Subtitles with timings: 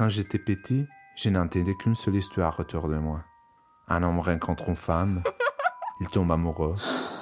[0.00, 3.22] Quand j'étais petit, je n'entendais qu'une seule histoire autour de moi.
[3.86, 5.22] Un homme rencontre une femme,
[6.00, 6.74] il tombe amoureux,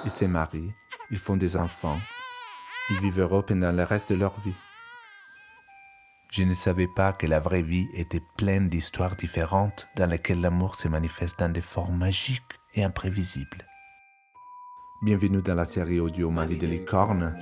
[0.05, 0.71] il se marie,
[1.11, 1.97] ils font des enfants,
[2.89, 4.55] ils vivent heureux pendant le reste de leur vie.
[6.31, 10.75] Je ne savais pas que la vraie vie était pleine d'histoires différentes dans lesquelles l'amour
[10.75, 13.65] se manifeste dans des formes magiques et imprévisibles.
[15.01, 17.37] Bienvenue dans la série audio Ma vie de licorne.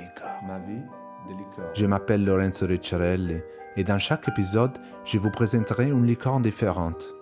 [1.76, 3.40] Je m'appelle Lorenzo Ricciarelli
[3.78, 7.14] et dans chaque épisode, je vous présenterai une licorne différente.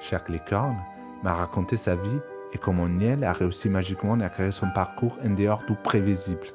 [0.00, 0.78] Chaque licorne
[1.24, 2.20] m'a raconté sa vie
[2.52, 6.46] et comment Niel a réussi magiquement à créer son parcours en dehors du prévisible.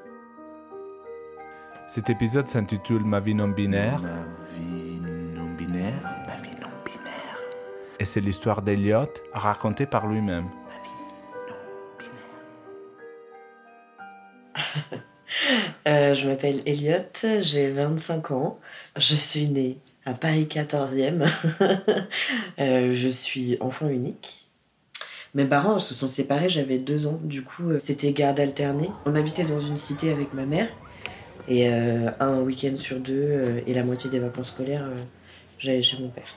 [1.87, 4.01] Cet épisode s'intitule Ma vie non binaire.
[4.01, 6.01] Ma vie non binaire.
[6.25, 7.39] Ma vie non binaire.
[7.99, 10.47] Et c'est l'histoire d'Eliot racontée par lui-même.
[15.87, 17.05] Euh, je m'appelle Elliot,
[17.41, 18.59] j'ai 25 ans.
[18.97, 21.27] Je suis née à Paris 14e.
[22.59, 24.49] Euh, je suis enfant unique.
[25.33, 27.17] Mes parents se sont séparés, j'avais deux ans.
[27.23, 28.89] Du coup, euh, c'était garde alternée.
[29.05, 30.67] On habitait dans une cité avec ma mère.
[31.47, 34.87] Et un week-end sur deux et la moitié des vacances scolaires,
[35.57, 36.35] j'allais chez mon père.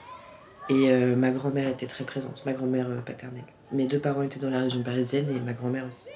[0.69, 3.43] Et ma grand-mère était très présente, ma grand-mère paternelle.
[3.71, 6.07] Mes deux parents étaient dans la région parisienne et ma grand-mère aussi.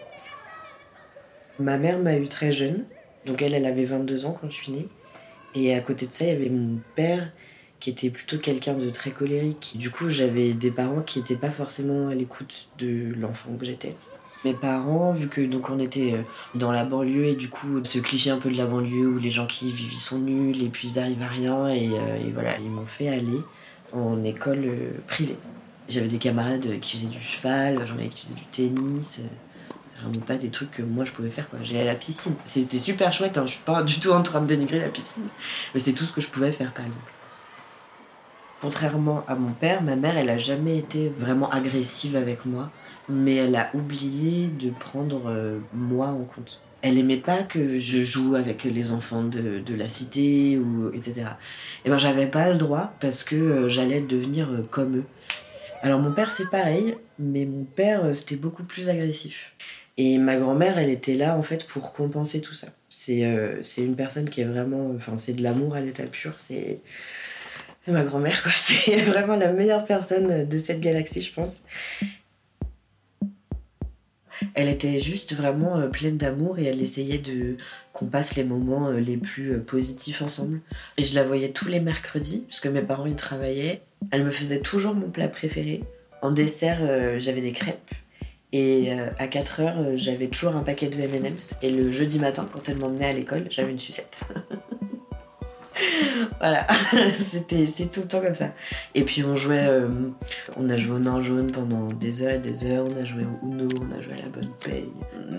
[1.59, 2.85] Ma mère m'a eu très jeune.
[3.27, 4.87] Donc elle, elle avait 22 ans quand je suis née.
[5.53, 7.31] Et à côté de ça, il y avait mon père
[7.79, 9.75] qui était plutôt quelqu'un de très colérique.
[9.77, 13.95] Du coup, j'avais des parents qui n'étaient pas forcément à l'écoute de l'enfant que j'étais.
[14.45, 16.13] Mes parents, vu que donc on était
[16.53, 19.31] dans la banlieue et du coup ce cliché un peu de la banlieue où les
[19.31, 22.31] gens qui y vivent ils sont nuls et puis ils arrivent à rien et, et
[22.33, 23.41] voilà ils m'ont fait aller
[23.93, 24.69] en école
[25.07, 25.37] privée.
[25.89, 29.21] J'avais des camarades qui faisaient du cheval, j'en avais qui faisaient du tennis,
[29.99, 31.59] vraiment pas des trucs que moi je pouvais faire quoi.
[31.63, 32.35] J'allais à la piscine.
[32.45, 33.45] C'était super chouette, hein.
[33.45, 35.27] je suis pas du tout en train de dénigrer la piscine.
[35.73, 37.11] Mais c'est tout ce que je pouvais faire par exemple.
[38.59, 42.71] Contrairement à mon père, ma mère elle a jamais été vraiment agressive avec moi,
[43.07, 46.59] mais elle a oublié de prendre euh, moi en compte.
[46.81, 51.25] Elle aimait pas que je joue avec les enfants de, de la cité ou etc.
[51.85, 55.05] Et ben j'avais pas le droit parce que euh, j'allais devenir euh, comme eux.
[55.83, 59.53] Alors mon père c'est pareil, mais mon père c'était beaucoup plus agressif.
[59.97, 62.67] Et ma grand-mère, elle était là en fait pour compenser tout ça.
[62.87, 64.91] C'est euh, une personne qui est vraiment.
[64.95, 66.33] Enfin, c'est de l'amour à l'état pur.
[66.37, 66.81] C'est
[67.87, 68.51] ma grand-mère, quoi.
[68.55, 71.61] C'est vraiment la meilleure personne de cette galaxie, je pense.
[74.53, 77.55] Elle était juste vraiment euh, pleine d'amour et elle essayait de
[77.93, 80.59] qu'on passe les moments euh, les plus positifs ensemble.
[80.97, 83.81] Et je la voyais tous les mercredis, parce que mes parents y travaillaient.
[84.11, 85.81] Elle me faisait toujours mon plat préféré.
[86.21, 86.79] En dessert,
[87.19, 87.93] j'avais des crêpes
[88.53, 91.55] et euh, à 4 heures, euh, j'avais toujours un paquet de M&M's.
[91.61, 94.21] Et le jeudi matin, quand elle m'emmenait à l'école, j'avais une sucette.
[96.39, 96.65] voilà,
[97.17, 98.53] c'était tout le temps comme ça.
[98.95, 99.89] Et puis on jouait, euh,
[100.55, 103.23] on a joué au nain jaune pendant des heures et des heures, on a joué
[103.25, 104.89] au Uno, on a joué à la bonne paye.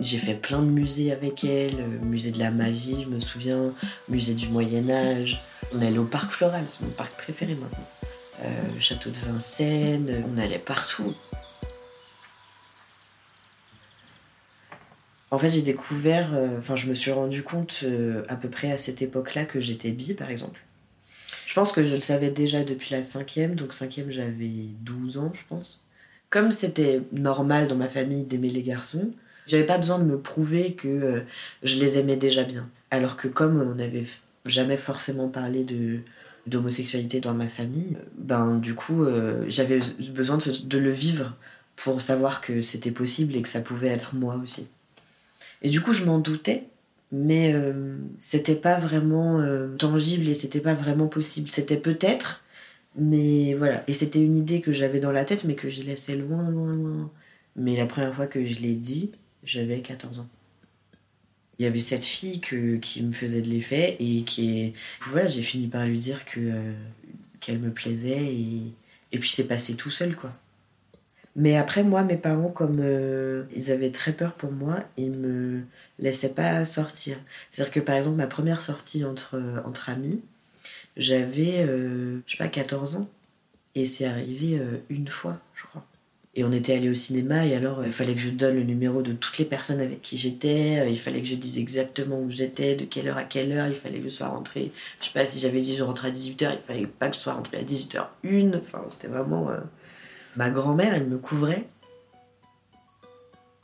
[0.03, 3.73] J'ai fait plein de musées avec elle, musée de la magie, je me souviens,
[4.11, 5.41] musée du Moyen Âge.
[5.75, 8.79] On allait au parc floral, c'est mon parc préféré maintenant.
[8.81, 11.15] château de Vincennes, on allait partout.
[15.31, 18.73] En fait, j'ai découvert, euh, enfin, je me suis rendu compte euh, à peu près
[18.73, 20.61] à cette époque-là que j'étais bi, par exemple.
[21.47, 24.51] Je pense que je le savais déjà depuis la cinquième, donc cinquième, j'avais
[24.81, 25.83] 12 ans, je pense.
[26.31, 29.13] Comme c'était normal dans ma famille d'aimer les garçons,
[29.47, 31.21] j'avais pas besoin de me prouver que euh,
[31.63, 32.69] je les aimais déjà bien.
[32.91, 34.07] Alors que comme on n'avait
[34.47, 36.01] jamais forcément parlé de
[36.47, 39.05] d'homosexualité dans ma famille, ben du coup,
[39.49, 39.81] j'avais
[40.15, 41.37] besoin de, de le vivre
[41.77, 44.69] pour savoir que c'était possible et que ça pouvait être moi aussi.
[45.63, 46.65] Et du coup, je m'en doutais,
[47.13, 51.49] mais euh, c'était pas vraiment euh, tangible et c'était pas vraiment possible.
[51.49, 52.43] C'était peut-être,
[52.97, 53.83] mais voilà.
[53.89, 56.73] Et c'était une idée que j'avais dans la tête, mais que je laissais loin, loin,
[56.73, 57.11] loin.
[57.57, 59.11] Mais la première fois que je l'ai dit,
[59.45, 60.29] j'avais 14 ans.
[61.59, 64.75] Il y avait cette fille qui me faisait de l'effet et qui est.
[65.01, 66.73] Voilà, j'ai fini par lui dire euh,
[67.41, 68.33] qu'elle me plaisait
[69.11, 70.33] et puis c'est passé tout seul, quoi.
[71.39, 75.63] Mais après, moi, mes parents, comme euh, ils avaient très peur pour moi, ils me
[76.01, 77.17] laissaient pas sortir.
[77.53, 80.21] C'est-à-dire que par exemple, ma première sortie entre, euh, entre amis,
[80.97, 83.09] j'avais, euh, je sais pas, 14 ans.
[83.77, 85.85] Et c'est arrivé une fois, je crois.
[86.35, 89.03] Et on était allé au cinéma, et alors il fallait que je donne le numéro
[89.03, 92.75] de toutes les personnes avec qui j'étais, il fallait que je dise exactement où j'étais,
[92.75, 94.73] de quelle heure à quelle heure, il fallait que je sois rentrée.
[95.01, 97.21] Je sais pas si j'avais dit je rentrais à 18h, il fallait pas que je
[97.21, 98.57] sois rentrée à 18h01.
[98.57, 99.51] Enfin, c'était vraiment
[100.39, 101.65] ma grand-mère, elle me couvrait.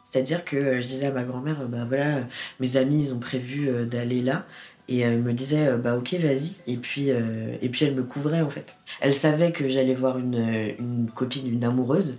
[0.03, 2.25] C'est-à-dire que euh, je disais à ma grand-mère, bah voilà,
[2.61, 4.45] mes amis, ils ont prévu euh, d'aller là.
[4.89, 6.53] Et elle me disait, euh, bah ok, vas-y.
[6.67, 8.77] Et puis, euh, et puis elle me couvrait en fait.
[9.01, 12.19] Elle savait que j'allais voir une, copine, une amoureuse.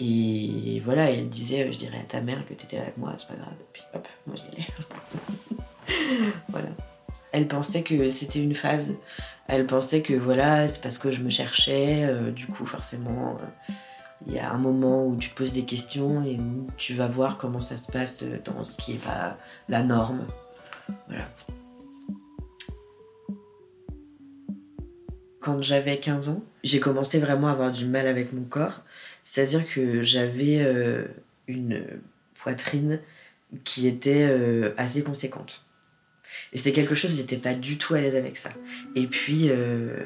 [0.00, 3.36] Et voilà, elle disait, je dirais à ta mère que t'étais avec moi, c'est pas
[3.36, 3.54] grave.
[3.58, 4.66] Et puis hop, moi j'y allais.
[6.48, 6.68] voilà.
[7.32, 8.96] Elle pensait que c'était une phase.
[9.46, 12.04] Elle pensait que voilà, c'est parce que je me cherchais.
[12.04, 13.72] euh, du coup, forcément, euh,
[14.26, 17.36] il y a un moment où tu poses des questions et où tu vas voir
[17.36, 19.36] comment ça se passe dans ce qui est pas
[19.68, 20.26] la norme.
[21.08, 21.28] Voilà.
[25.40, 28.82] Quand j'avais 15 ans, j'ai commencé vraiment à avoir du mal avec mon corps.
[29.24, 31.04] C'est-à-dire que j'avais euh,
[31.46, 31.84] une
[32.34, 33.00] poitrine
[33.64, 35.64] qui était euh, assez conséquente.
[36.52, 38.50] Et c'était quelque chose, j'étais pas du tout à l'aise avec ça.
[38.94, 39.96] Et puis, euh,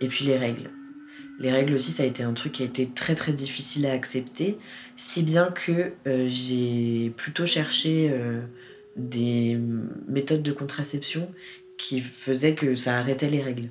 [0.00, 0.70] et puis les règles.
[1.38, 3.92] Les règles aussi, ça a été un truc qui a été très très difficile à
[3.92, 4.58] accepter,
[4.96, 8.40] si bien que euh, j'ai plutôt cherché euh,
[8.96, 9.56] des
[10.08, 11.30] méthodes de contraception
[11.78, 13.68] qui faisaient que ça arrêtait les règles.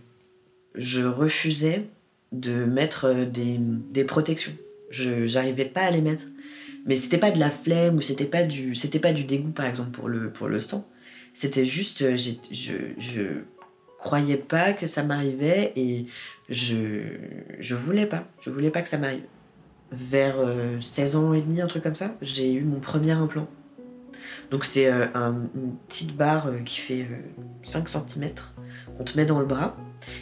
[0.75, 1.89] Je refusais
[2.31, 4.53] de mettre euh, des, protections.
[4.89, 6.23] Je j'arrivais pas à les mettre.
[6.85, 9.65] Mais c'était pas de la flemme ou c'était pas du c'était pas du dégoût par
[9.65, 10.89] exemple pour le pour le sang.
[11.33, 12.31] C'était juste je
[12.97, 13.41] je
[13.97, 16.05] croyais pas que ça m'arrivait et
[16.49, 17.01] je
[17.59, 18.25] je voulais pas.
[18.41, 19.23] Je voulais pas que ça m'arrive.
[19.91, 23.47] Vers euh, 16 ans et demi, un truc comme ça, j'ai eu mon premier implant.
[24.51, 28.29] Donc c'est euh, un- une petite barre euh, qui fait euh, 5 cm
[28.97, 29.77] qu'on te met dans le bras,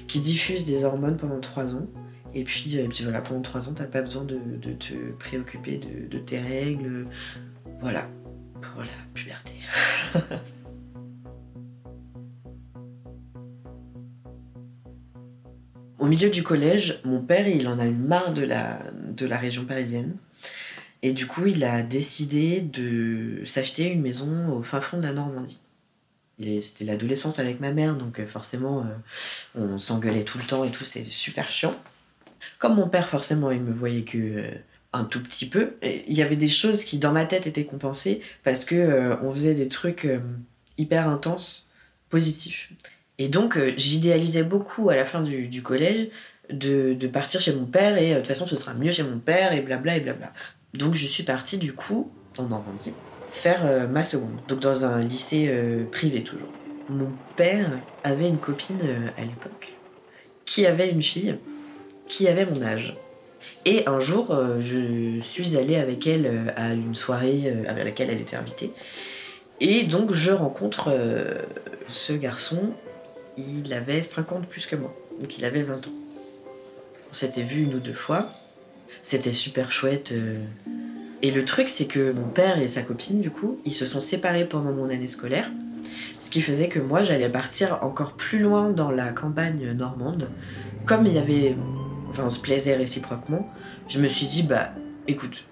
[0.07, 1.88] qui diffuse des hormones pendant 3 ans.
[2.33, 5.77] Et puis, euh, puis voilà, pendant 3 ans, t'as pas besoin de, de te préoccuper
[5.77, 7.06] de, de tes règles.
[7.80, 8.07] Voilà,
[8.62, 9.54] pour la puberté.
[15.97, 18.80] Au milieu du collège, mon père, il en a eu marre de la,
[19.12, 20.15] de la région parisienne.
[21.01, 25.13] Et du coup, il a décidé de s'acheter une maison au fin fond de la
[25.13, 25.59] Normandie.
[26.62, 30.71] C'était l'adolescence avec ma mère, donc euh, forcément, euh, on s'engueulait tout le temps et
[30.71, 31.74] tout, c'est super chiant.
[32.59, 34.51] Comme mon père, forcément, il me voyait que euh,
[34.91, 38.21] un tout petit peu, il y avait des choses qui, dans ma tête, étaient compensées
[38.44, 40.07] parce que on faisait des trucs
[40.77, 41.69] hyper intenses,
[42.09, 42.71] positifs.
[43.17, 46.09] Et donc, euh, j'idéalisais beaucoup à la fin du, collège
[46.50, 49.19] de, partir chez mon père et euh, de toute façon, ce sera mieux chez mon
[49.19, 50.33] père et blabla et blabla.
[50.73, 52.94] Donc, je suis partie du coup en Normandie
[53.31, 54.38] faire euh, ma seconde.
[54.47, 55.51] Donc, dans un lycée
[55.91, 56.50] privé toujours.
[56.89, 57.69] Mon père
[58.03, 58.79] avait une copine
[59.17, 59.75] à l'époque
[60.45, 61.35] qui avait une fille
[62.07, 62.95] qui avait mon âge.
[63.65, 68.35] Et un jour, je suis allée avec elle à une soirée à laquelle elle était
[68.35, 68.71] invitée.
[69.59, 70.95] Et donc, je rencontre
[71.88, 72.71] ce garçon.
[73.38, 74.94] Il avait 50 de plus que moi.
[75.20, 75.92] Donc, il avait 20 ans.
[77.10, 78.32] On s'était vu une ou deux fois.
[79.02, 80.12] C'était super chouette.
[80.12, 80.40] euh.
[81.22, 84.02] Et le truc, c'est que mon père et sa copine, du coup, ils se sont
[84.02, 85.50] séparés pendant mon année scolaire.
[86.20, 90.30] Ce qui faisait que moi, j'allais partir encore plus loin dans la campagne normande.
[90.86, 91.56] Comme il y avait.
[92.10, 93.52] Enfin, on se plaisait réciproquement,
[93.90, 94.72] je me suis dit, bah,
[95.08, 95.46] écoute,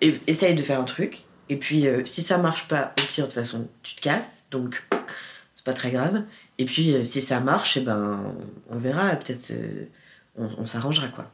[0.00, 1.24] essaye de faire un truc.
[1.48, 4.44] Et puis, euh, si ça marche pas, au pire, de toute façon, tu te casses.
[4.50, 4.82] Donc,
[5.54, 6.24] c'est pas très grave.
[6.58, 8.34] Et puis, euh, si ça marche, eh ben,
[8.70, 9.14] on verra.
[9.16, 9.86] Peut-être euh,
[10.36, 11.30] on, s'arrangera, quoi.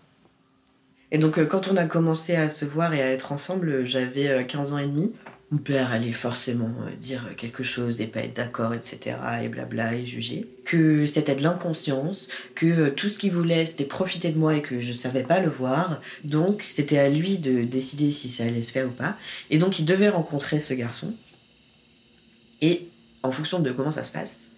[1.13, 4.29] Et donc, euh, quand on a commencé à se voir et à être ensemble, j'avais
[4.29, 5.13] euh, 15 ans et demi.
[5.51, 6.71] Mon père allait forcément
[7.01, 9.17] dire quelque chose et pas être d'accord, etc.
[9.43, 10.49] et blabla et juger.
[10.65, 14.79] Que c'était de l'inconscience, que tout ce qu'il voulait c'était profiter de moi et que
[14.79, 16.01] je savais pas le voir.
[16.23, 19.17] Donc c'était à lui de décider si ça allait se faire ou pas.
[19.51, 21.17] Et donc il devait rencontrer ce garçon.
[22.61, 22.89] Et
[23.25, 24.50] en fonction de comment ça se passe,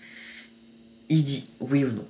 [1.12, 2.06] il dit oui ou non.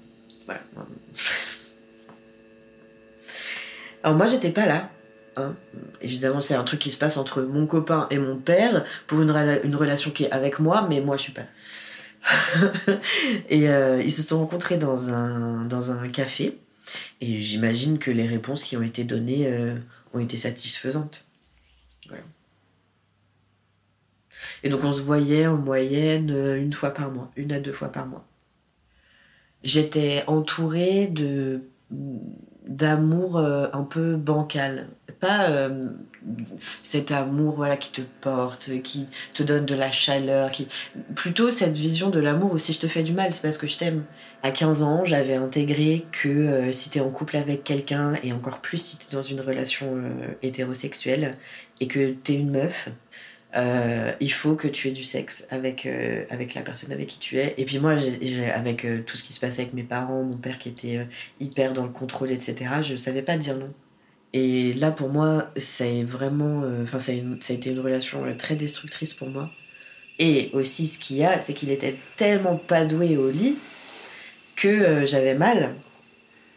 [4.05, 4.91] Alors moi j'étais pas là.
[5.37, 5.55] Hein.
[6.01, 9.31] Évidemment, c'est un truc qui se passe entre mon copain et mon père pour une,
[9.31, 11.47] rela- une relation qui est avec moi, mais moi je suis pas.
[13.49, 16.59] et euh, ils se sont rencontrés dans un, café.
[17.21, 19.75] Et j'imagine que les réponses qui ont été données euh,
[20.13, 21.25] ont été satisfaisantes.
[24.65, 27.73] Et donc on se voyait en moyenne euh, une fois par mois, une à deux
[27.73, 28.25] fois par mois.
[29.65, 31.63] J'étais entourée de
[32.67, 34.89] d'amour euh, un peu bancal.
[35.21, 35.91] Pas euh,
[36.83, 40.69] cet amour voilà, qui te porte, qui te donne de la chaleur, qui...
[41.15, 43.67] plutôt cette vision de l'amour où si je te fais du mal, c'est parce que
[43.67, 44.05] je t'aime.
[44.43, 48.61] À 15 ans, j'avais intégré que euh, si t'es en couple avec quelqu'un, et encore
[48.61, 51.37] plus si t'es dans une relation euh, hétérosexuelle,
[51.81, 52.89] et que t'es une meuf,
[53.55, 57.19] euh, il faut que tu aies du sexe avec, euh, avec la personne avec qui
[57.19, 57.55] tu es.
[57.59, 57.97] Et puis moi,
[58.55, 61.07] avec euh, tout ce qui se passait avec mes parents, mon père qui était
[61.41, 63.71] hyper dans le contrôle, etc., je savais pas dire non.
[64.33, 66.63] Et là, pour moi, c'est vraiment.
[66.83, 69.51] Enfin, ça, a ça été une relation très destructrice pour moi.
[70.19, 73.57] Et aussi, ce qu'il y a, c'est qu'il était tellement pas doué au lit
[74.57, 75.75] que j'avais mal.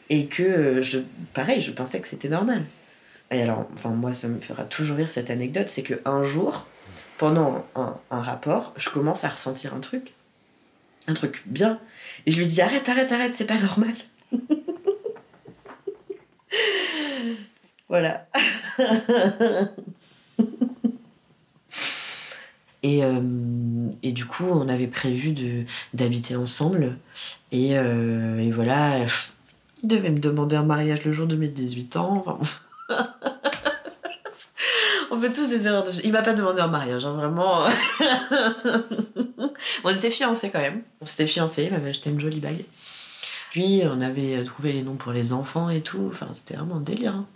[0.09, 0.99] Et que, je,
[1.33, 2.63] pareil, je pensais que c'était normal.
[3.31, 6.67] Et alors, enfin, moi, ça me fera toujours rire cette anecdote c'est qu'un jour,
[7.17, 10.13] pendant un, rapport, je commence à ressentir un truc.
[11.07, 11.79] Un truc bien.
[12.25, 13.93] Et je lui dis arrête, arrête, arrête, c'est pas normal.
[17.89, 18.27] voilà.
[22.84, 23.19] Et, euh,
[24.03, 25.34] et, du coup, on avait prévu
[25.95, 26.98] d'habiter ensemble.
[27.51, 29.00] Et, euh, et voilà,
[29.81, 32.24] il devait me demander un mariage le jour de mes 18 ans.
[32.24, 32.39] Enfin,
[35.12, 35.91] on fait tous des erreurs de...
[36.03, 37.63] Il m'a pas demandé un mariage, hein, vraiment.
[39.83, 40.81] on était fiancés quand même.
[41.01, 42.63] On s'était fiancés, il m'avait acheté une jolie bague.
[43.51, 46.09] Puis on avait trouvé les noms pour les enfants et tout.
[46.12, 47.15] Enfin, c'était vraiment un délire.
[47.15, 47.27] Hein.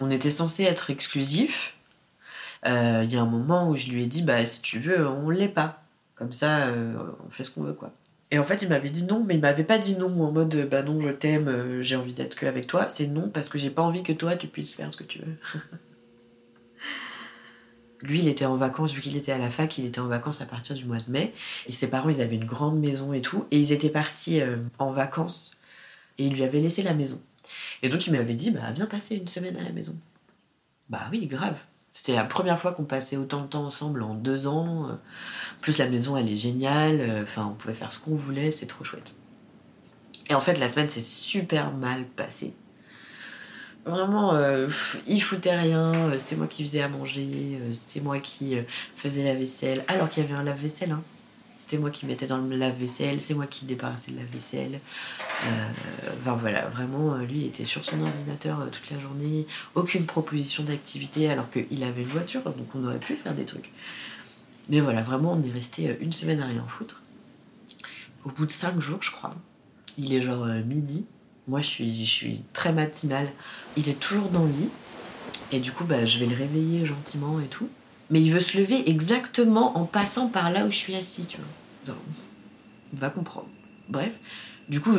[0.00, 1.74] On était censé être exclusifs.
[2.66, 5.06] Euh, il y a un moment où je lui ai dit, bah si tu veux,
[5.06, 5.82] on l'est pas.
[6.14, 6.94] Comme ça, euh,
[7.26, 7.92] on fait ce qu'on veut, quoi.
[8.30, 10.68] Et en fait, il m'avait dit non, mais il m'avait pas dit non en mode
[10.70, 12.88] bah non, je t'aime, euh, j'ai envie d'être que avec toi.
[12.88, 15.18] C'est non parce que j'ai pas envie que toi tu puisses faire ce que tu
[15.18, 15.36] veux.
[18.02, 20.40] Lui, il était en vacances, vu qu'il était à la fac, il était en vacances
[20.40, 21.32] à partir du mois de mai.
[21.66, 23.46] Et ses parents, ils avaient une grande maison et tout.
[23.50, 24.40] Et ils étaient partis
[24.78, 25.56] en vacances.
[26.18, 27.20] Et il lui avait laissé la maison.
[27.82, 29.96] Et donc, il m'avait dit, bah, viens passer une semaine à la maison.
[30.88, 31.56] Bah oui, grave.
[31.90, 34.98] C'était la première fois qu'on passait autant de temps ensemble en deux ans.
[35.60, 37.20] Plus la maison, elle est géniale.
[37.22, 39.14] Enfin, on pouvait faire ce qu'on voulait, c'est trop chouette.
[40.30, 42.54] Et en fait, la semaine s'est super mal passée.
[43.84, 44.68] Vraiment, euh,
[45.06, 45.92] il foutait rien.
[46.18, 47.58] C'est moi qui faisais à manger.
[47.74, 48.56] C'est moi qui
[48.96, 49.84] faisais la vaisselle.
[49.88, 50.92] Alors qu'il y avait un lave-vaisselle.
[50.92, 51.02] Hein.
[51.62, 54.80] C'était moi qui mettais dans le lave-vaisselle, c'est moi qui débarrassais le lave-vaisselle.
[55.44, 55.68] Euh,
[56.20, 59.46] enfin voilà, vraiment, lui était sur son ordinateur euh, toute la journée,
[59.76, 63.70] aucune proposition d'activité alors qu'il avait une voiture, donc on aurait pu faire des trucs.
[64.70, 67.00] Mais voilà, vraiment, on est resté euh, une semaine à rien foutre.
[68.24, 69.36] Au bout de cinq jours, je crois,
[69.96, 71.06] il est genre midi.
[71.48, 73.28] Moi, je suis, très matinale.
[73.76, 74.68] Il est toujours dans le lit.
[75.50, 77.68] Et du coup, bah, je vais le réveiller gentiment et tout
[78.12, 81.38] mais il veut se lever exactement en passant par là où je suis assis, tu
[81.38, 81.96] vois.
[82.92, 83.48] Va comprendre.
[83.88, 84.12] Bref,
[84.68, 84.92] du coup,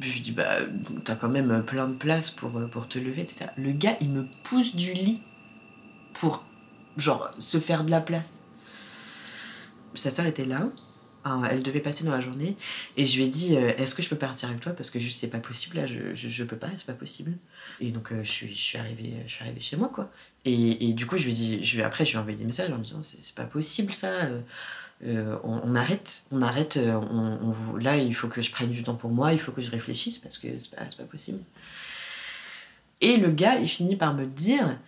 [0.00, 0.58] je lui dis, bah,
[1.04, 3.46] t'as quand même plein de place pour, euh, pour te lever, etc.
[3.56, 5.22] Le gars, il me pousse du lit
[6.14, 6.44] pour,
[6.96, 8.40] genre, se faire de la place.
[9.94, 10.66] Sa soeur était là,
[11.50, 12.56] elle devait passer dans la journée,
[12.96, 14.72] et je lui ai dit, euh, est-ce que je peux partir avec toi?
[14.72, 17.32] Parce que juste, c'est pas possible, là, je, je, peux pas, c'est pas possible.
[17.80, 20.10] Et donc, euh, je, suis, je, suis arrivée, je suis chez moi, quoi.
[20.44, 22.78] Et, du coup, je lui dis, je, après, je lui ai envoyé des messages en
[22.78, 24.12] me disant, c'est pas possible ça.
[25.04, 26.76] Euh, on, arrête, on arrête.
[26.76, 29.60] Euh, on, là, il faut que je prenne du temps pour moi, il faut que
[29.60, 31.40] je réfléchisse parce que c'est pas, pas possible.
[33.00, 34.78] Et le gars, il finit par me dire,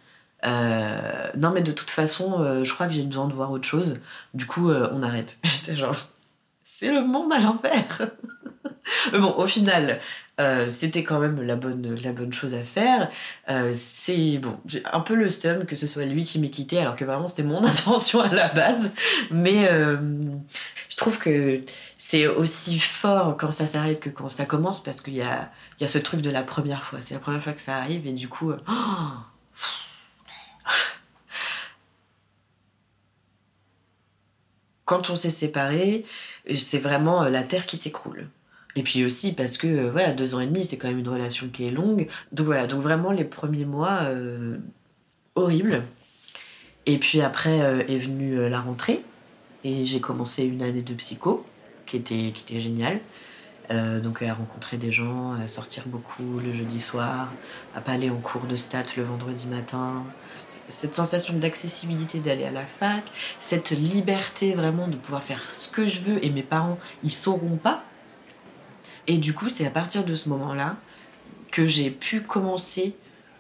[0.45, 3.99] non mais de toute façon, je crois que j'ai besoin de voir autre chose.
[4.33, 5.39] Du coup, on arrête.
[5.45, 6.09] J'étais genre,
[6.71, 8.11] c'est le monde à l'envers.
[9.13, 10.01] bon, au final,
[10.39, 13.11] euh, c'était quand même la bonne, la bonne chose à faire.
[13.49, 16.79] Euh, c'est bon, j'ai un peu le seum que ce soit lui qui m'ait quitté,
[16.79, 18.93] alors que vraiment c'était mon intention à la base.
[19.31, 19.97] Mais euh,
[20.91, 21.63] je trouve que
[21.97, 25.85] c'est aussi fort quand ça s'arrête que quand ça commence, parce qu'il y a, y
[25.85, 26.99] a ce truc de la première fois.
[27.01, 28.53] C'est la première fois que ça arrive, et du coup.
[34.89, 36.07] quand on s'est séparés,
[36.55, 38.29] c'est vraiment la terre qui s'écroule.
[38.77, 41.09] Et puis aussi parce que, euh, voilà, deux ans et demi, c'est quand même une
[41.09, 42.07] relation qui est longue.
[42.33, 44.57] Donc voilà, donc vraiment les premiers mois, euh,
[45.35, 45.83] horribles.
[46.87, 49.03] Et puis après euh, est venue la rentrée.
[49.65, 51.45] Et j'ai commencé une année de psycho,
[51.87, 53.01] qui était, qui était géniale.
[53.71, 57.31] Donc à rencontrer des gens, à sortir beaucoup le jeudi soir,
[57.75, 60.05] à pas aller en cours de stats le vendredi matin.
[60.35, 63.05] Cette sensation d'accessibilité d'aller à la fac,
[63.41, 67.57] cette liberté vraiment de pouvoir faire ce que je veux et mes parents, ils sauront
[67.57, 67.85] pas
[69.09, 70.77] et du coup, c'est à partir de ce moment-là
[71.51, 72.95] que j'ai pu commencer,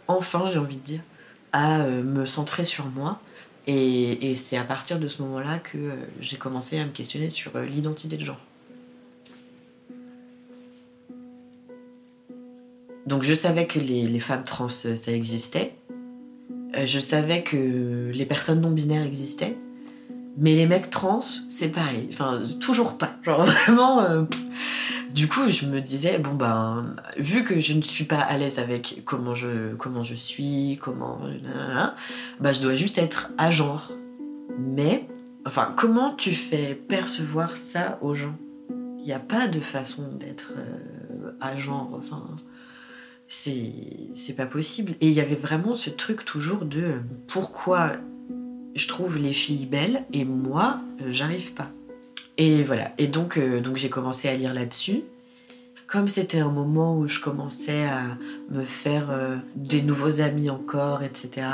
[0.08, 1.02] enfin, j'ai envie de dire,
[1.52, 3.20] à euh, me centrer sur moi.
[3.66, 7.54] Et, c'est à partir de ce moment-là que euh, j'ai commencé à me questionner sur
[7.54, 8.40] euh, l'identité de genre.
[13.08, 15.76] Donc je savais que les, femmes trans, ça existait.
[16.74, 19.56] je savais que les personnes non binaires existaient.
[20.36, 22.06] Mais les mecs trans, c'est pareil.
[22.12, 23.12] Enfin, toujours pas.
[23.24, 24.26] Genre vraiment...
[25.14, 28.58] Du coup, je me disais, bon ben, vu que je ne suis pas à l'aise
[28.58, 31.18] avec comment je, comment je suis, comment.
[32.40, 33.92] Bah, je dois juste être à genre.
[34.58, 35.08] Mais,
[35.46, 38.36] enfin, comment tu fais percevoir ça aux gens?
[38.98, 42.26] Il n'y a pas de façon d'être euh, à genre, enfin.
[43.28, 44.92] C'est pas possible.
[45.00, 46.94] Et il y avait vraiment ce truc toujours de
[47.26, 47.92] pourquoi
[48.74, 51.70] je trouve les filles belles et moi, euh, j'arrive pas.
[52.38, 52.92] Et voilà.
[52.98, 55.02] Et donc, euh, donc j'ai commencé à lire là-dessus.
[55.88, 58.18] Comme c'était un moment où je commençais à
[58.50, 61.46] me faire euh, des nouveaux amis encore, etc.,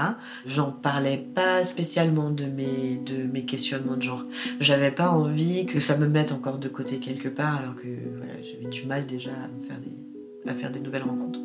[0.45, 4.25] j'en parlais pas spécialement de mes, de mes questionnements de genre.
[4.59, 7.89] J'avais pas envie que ça me mette encore de côté quelque part, alors que
[8.43, 11.41] j'avais du mal déjà à, me faire des, à faire des nouvelles rencontres.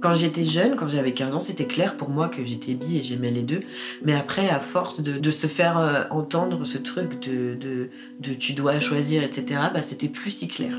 [0.00, 3.02] Quand j'étais jeune, quand j'avais 15 ans, c'était clair pour moi que j'étais bi et
[3.02, 3.60] j'aimais les deux.
[4.02, 7.90] Mais après, à force de, se faire euh, entendre ce truc de,
[8.38, 10.72] tu dois choisir, etc., bah, c'était plus si clair.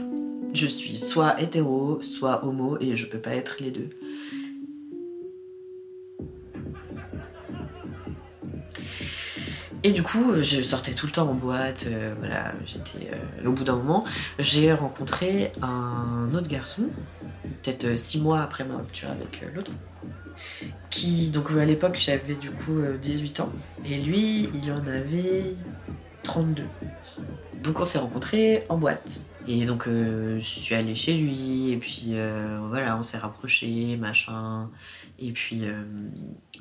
[0.53, 3.89] Je suis soit hétéro, soit homo, et je peux pas être les deux.
[9.83, 11.87] Et du coup, je sortais tout le temps en boîte.
[11.87, 13.11] euh, voilà, j'étais.
[13.13, 14.03] euh, au bout d'un moment,
[14.37, 16.83] j'ai rencontré un autre garçon,
[17.61, 19.71] peut-être euh, six mois après ma rupture avec euh, l'autre,
[20.89, 23.51] qui donc euh, à l'époque j'avais du coup euh, 18 ans
[23.85, 25.55] et lui il en avait
[26.23, 26.63] 32.
[27.63, 29.21] Donc on s'est rencontrés en boîte.
[29.47, 32.13] Et donc je suis allée chez lui et puis
[32.69, 34.69] voilà on s'est rapprochés machin.
[35.17, 35.63] Et puis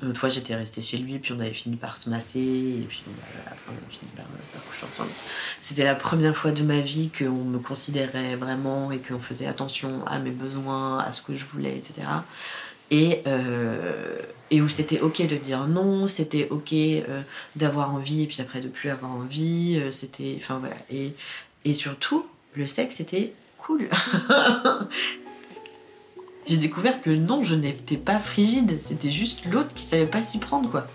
[0.01, 2.85] une autre fois j'étais restée chez lui puis on avait fini par se masser et
[2.87, 3.03] puis
[3.45, 5.11] après, on avait fini par, par coucher ensemble.
[5.59, 10.05] C'était la première fois de ma vie qu'on me considérait vraiment et qu'on faisait attention
[10.07, 12.07] à mes besoins, à ce que je voulais, etc.
[12.89, 14.17] Et, euh,
[14.49, 17.21] et où c'était ok de dire non, c'était ok euh,
[17.55, 19.79] d'avoir envie et puis après de plus avoir envie.
[19.81, 20.61] euh, c'était, enfin
[21.63, 23.87] et surtout, le sexe était cool.
[26.47, 28.77] J'ai découvert que non, je n'étais pas frigide.
[28.81, 30.87] C'était juste l'autre qui savait pas s'y prendre quoi.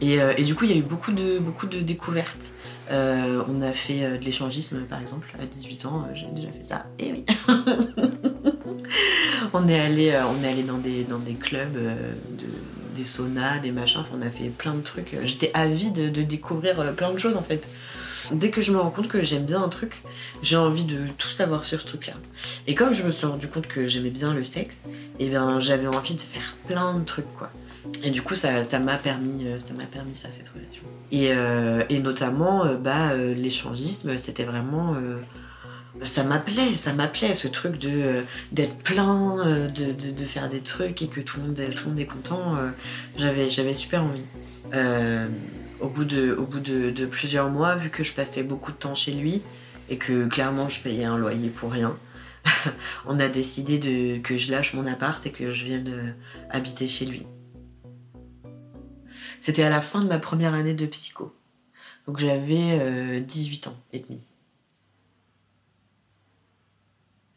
[0.00, 2.52] Et, euh, et du coup, il y a eu beaucoup de, beaucoup de découvertes.
[2.90, 6.64] Euh, on a fait euh, de l'échangisme par exemple à 18 ans, j'ai déjà fait
[6.64, 6.84] ça.
[6.98, 7.24] Et oui.
[9.52, 13.70] on est allé, on est allé dans des dans des clubs, de- des saunas, des
[13.70, 14.02] machins.
[14.12, 15.16] On a fait plein de trucs.
[15.24, 17.66] J'étais avide de, découvrir plein de choses en fait.
[18.32, 20.02] Dès que je me rends compte que j'aime bien un truc,
[20.42, 22.14] j'ai envie de tout savoir sur ce truc-là.
[22.66, 24.82] Et comme je me suis rendu compte que j'aimais bien le sexe,
[25.18, 27.50] et bien j'avais envie de faire plein de trucs quoi.
[28.04, 30.82] Et du coup, ça m'a permis, euh, ça m'a permis ça cette relation.
[31.10, 34.94] Et, euh, notamment, euh, bah, l'échangisme, c'était vraiment.
[36.02, 39.36] ça m'appelait, ça m'appelait ce truc de d'être plein,
[39.68, 42.54] de, faire des trucs et que tout le monde, est- tout le monde est content.
[43.18, 44.24] j'avais, j'avais super envie.
[45.80, 49.42] Euh, au bout, de, plusieurs mois, vu que je passais beaucoup de temps chez lui
[49.88, 51.98] et que clairement je payais un loyer pour rien,
[53.06, 56.12] on a décidé que je lâche mon appart et que je vienne euh,
[56.50, 57.26] habiter chez lui.
[59.40, 61.34] C'était à la fin de ma première année de psycho.
[62.06, 64.20] Donc j'avais euh, 18 ans et demi.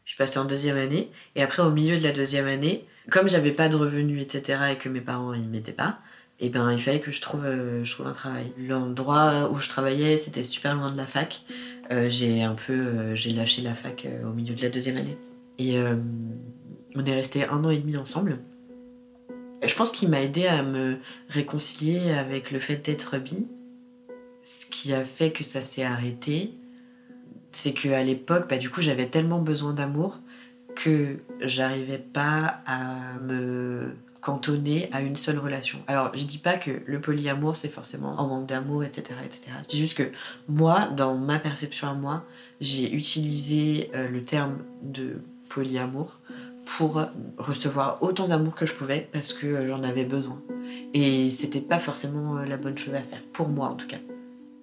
[0.04, 3.50] Je passée en deuxième année et après au milieu de la deuxième année, comme j'avais
[3.52, 5.98] pas de revenus etc et que mes parents ils m'aidaient pas,
[6.40, 8.52] et ben il fallait que je trouve, euh, je trouve un travail.
[8.58, 11.42] L'endroit où je travaillais c'était super loin de la fac.
[11.90, 15.16] Euh, j'ai un peu euh, j'ai lâché la fac au milieu de la deuxième année
[15.58, 15.78] et
[16.96, 18.38] on est resté un an et demi ensemble.
[19.62, 23.46] Je pense qu'il m'a aidé à me réconcilier avec le fait d'être bi.
[24.42, 26.52] Ce qui a fait que ça s'est arrêté,
[27.52, 30.18] c'est qu'à l'époque, bah, du coup, j'avais tellement besoin d'amour
[30.74, 35.78] que j'arrivais pas à me cantonner à une seule relation.
[35.86, 39.42] Alors, je dis pas que le polyamour, c'est forcément en manque d'amour, etc., etc.
[39.68, 40.10] Dis juste que
[40.48, 42.24] moi, dans ma perception à moi,
[42.60, 46.20] j'ai utilisé euh, le terme de polyamour
[46.64, 47.02] pour
[47.36, 50.40] recevoir autant d'amour que je pouvais parce que euh, j'en avais besoin.
[50.94, 53.98] Et c'était pas forcément euh, la bonne chose à faire, pour moi en tout cas.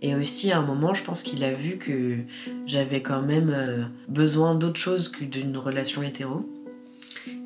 [0.01, 2.17] Et aussi à un moment, je pense qu'il a vu que
[2.65, 6.43] j'avais quand même besoin d'autre chose que d'une relation hétéro.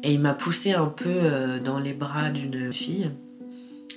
[0.04, 3.12] Et il m'a poussé un peu euh, dans les bras d'une fille.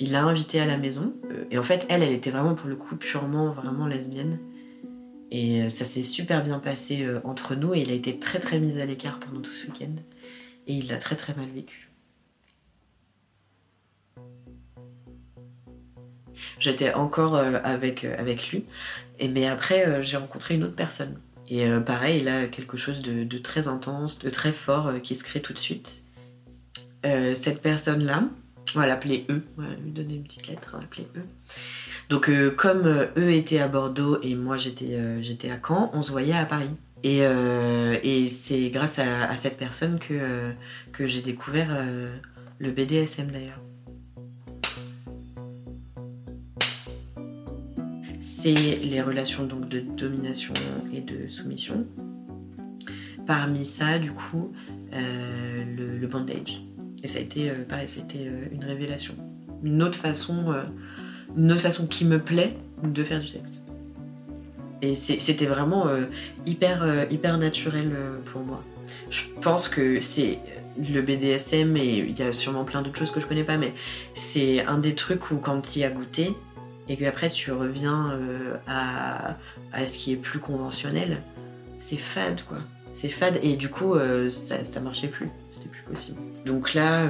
[0.00, 1.14] Il l'a invitée à la maison.
[1.30, 4.38] Euh, Et en fait, elle, elle était vraiment pour le coup purement, vraiment lesbienne.
[5.30, 7.74] Et euh, ça s'est super bien passé entre nous.
[7.74, 9.94] Et il a été très très mis à l'écart pendant tout ce week-end.
[10.66, 11.90] Et il l'a très très mal vécu.
[16.58, 18.64] J'étais encore avec, avec lui.
[19.20, 21.20] Et, mais après, j'ai rencontré une autre personne.
[21.50, 25.14] Et euh, pareil, il a quelque chose de, très intense, de très fort euh, qui
[25.14, 26.02] se crée tout de suite.
[27.06, 28.24] Euh, cette personne-là,
[28.74, 29.42] on va l'appeler E.
[29.56, 31.20] On va lui donner une petite lettre, on va l'appeler E.
[32.10, 36.36] Donc, euh, comme E était à Bordeaux et moi j'étais à Caen, on se voyait
[36.36, 36.70] à Paris.
[37.02, 37.20] Et,
[38.28, 40.52] c'est grâce à, à cette personne que,
[40.92, 41.68] que j'ai découvert
[42.58, 43.60] le BDSM d'ailleurs.
[48.40, 50.54] C'est les relations donc de domination
[50.94, 51.82] et de soumission.
[53.26, 54.52] Parmi ça, du coup,
[54.92, 56.62] euh, le, le bandage.
[57.02, 59.14] Et ça a été, euh, pareil, a euh, une révélation.
[59.64, 60.54] Une autre façon,
[61.36, 63.64] une autre façon qui me plaît de faire du sexe.
[64.82, 65.86] Et c'était vraiment
[66.46, 67.90] hyper, hyper naturel
[68.26, 68.62] pour moi.
[69.10, 70.38] Je pense que c'est
[70.78, 73.74] le BDSM et il y a sûrement plein d'autres choses que je connais pas, mais
[74.14, 76.34] c'est un des trucs où quand tu y as goûté
[76.88, 78.18] et qu'après tu reviens
[78.66, 79.36] à,
[79.72, 81.18] à, ce qui est plus conventionnel,
[81.80, 82.58] c'est fade quoi.
[82.92, 83.94] C'est fade et du coup
[84.30, 86.18] ça, ça marchait plus, c'était plus possible.
[86.46, 87.06] Donc là,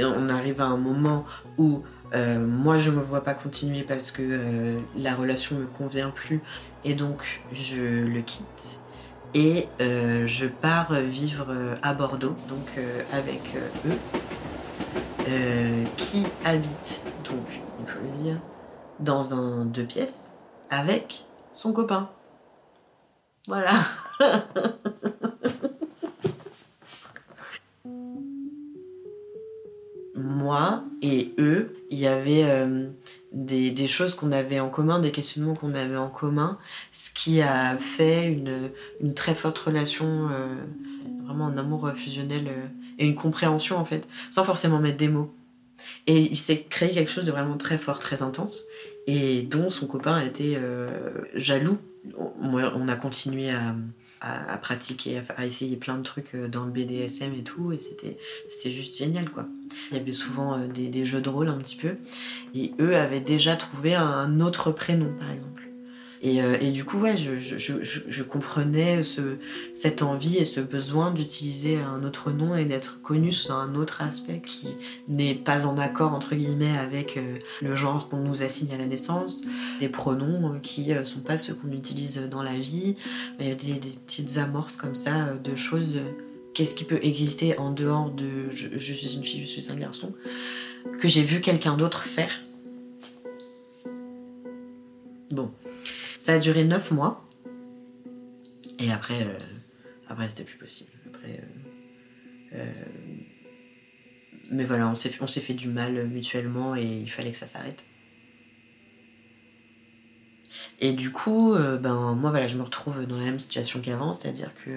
[0.00, 1.24] on arrive à un moment
[1.58, 6.10] où euh, moi, je me vois pas continuer parce que euh, la relation me convient
[6.10, 6.40] plus
[6.84, 8.78] et donc je le quitte
[9.34, 12.78] et euh, je pars vivre à Bordeaux, donc
[13.12, 13.98] avec eux,
[15.96, 17.60] qui habitent donc,
[19.00, 20.32] dans un deux pièces
[20.70, 22.10] avec son copain.
[23.46, 23.72] Voilà.
[30.46, 32.88] moi et eux, il y avait euh,
[33.32, 36.58] des, choses qu'on avait en commun, des questionnements qu'on avait en commun,
[36.92, 40.54] ce qui a fait une, très forte relation, euh,
[41.24, 42.66] vraiment un amour fusionnel euh,
[42.98, 45.34] et une compréhension en fait, sans forcément mettre des mots.
[46.06, 48.66] Et il s'est créé quelque chose de vraiment très fort, très intense,
[49.06, 50.56] et dont son copain a été
[51.34, 51.78] jaloux.
[52.16, 53.50] On a continué
[54.20, 58.18] à, pratiquer, à, essayer plein de trucs euh, dans le BDSM et tout, et c'était,
[58.70, 59.46] juste génial quoi.
[59.90, 61.96] Il y avait souvent euh, des, jeux de rôle un petit peu,
[62.54, 65.65] et eux avaient déjà trouvé un autre prénom par exemple.
[66.24, 69.36] Euh, et, du coup, ouais, je, comprenais ce,
[69.74, 74.02] cette envie et ce besoin d'utiliser un autre nom et d'être connu sous un autre
[74.02, 74.68] aspect qui
[75.08, 78.86] n'est pas en accord, entre guillemets, avec euh, le genre qu'on nous assigne à la
[78.86, 79.42] naissance,
[79.80, 82.96] des pronoms euh, qui ne sont pas ceux qu'on utilise dans la vie.
[83.38, 85.98] Il y a des, des petites amorces comme ça de choses.
[86.54, 90.14] Qu'est-ce qui peut exister en dehors de je suis une fille, je suis un garçon,
[91.00, 92.30] que j'ai vu quelqu'un d'autre faire
[95.30, 95.50] Bon,
[96.26, 97.24] ça a duré 9 mois.
[98.80, 99.38] Et après, euh,
[100.08, 100.90] après c'était plus possible.
[101.06, 102.72] Après, euh, euh,
[104.50, 107.84] mais voilà, on s'est fait du mal mutuellement et il fallait que ça s'arrête.
[110.80, 114.50] Et du coup, ben moi voilà, je me retrouve dans la même situation qu'avant, c'est-à-dire
[114.54, 114.70] que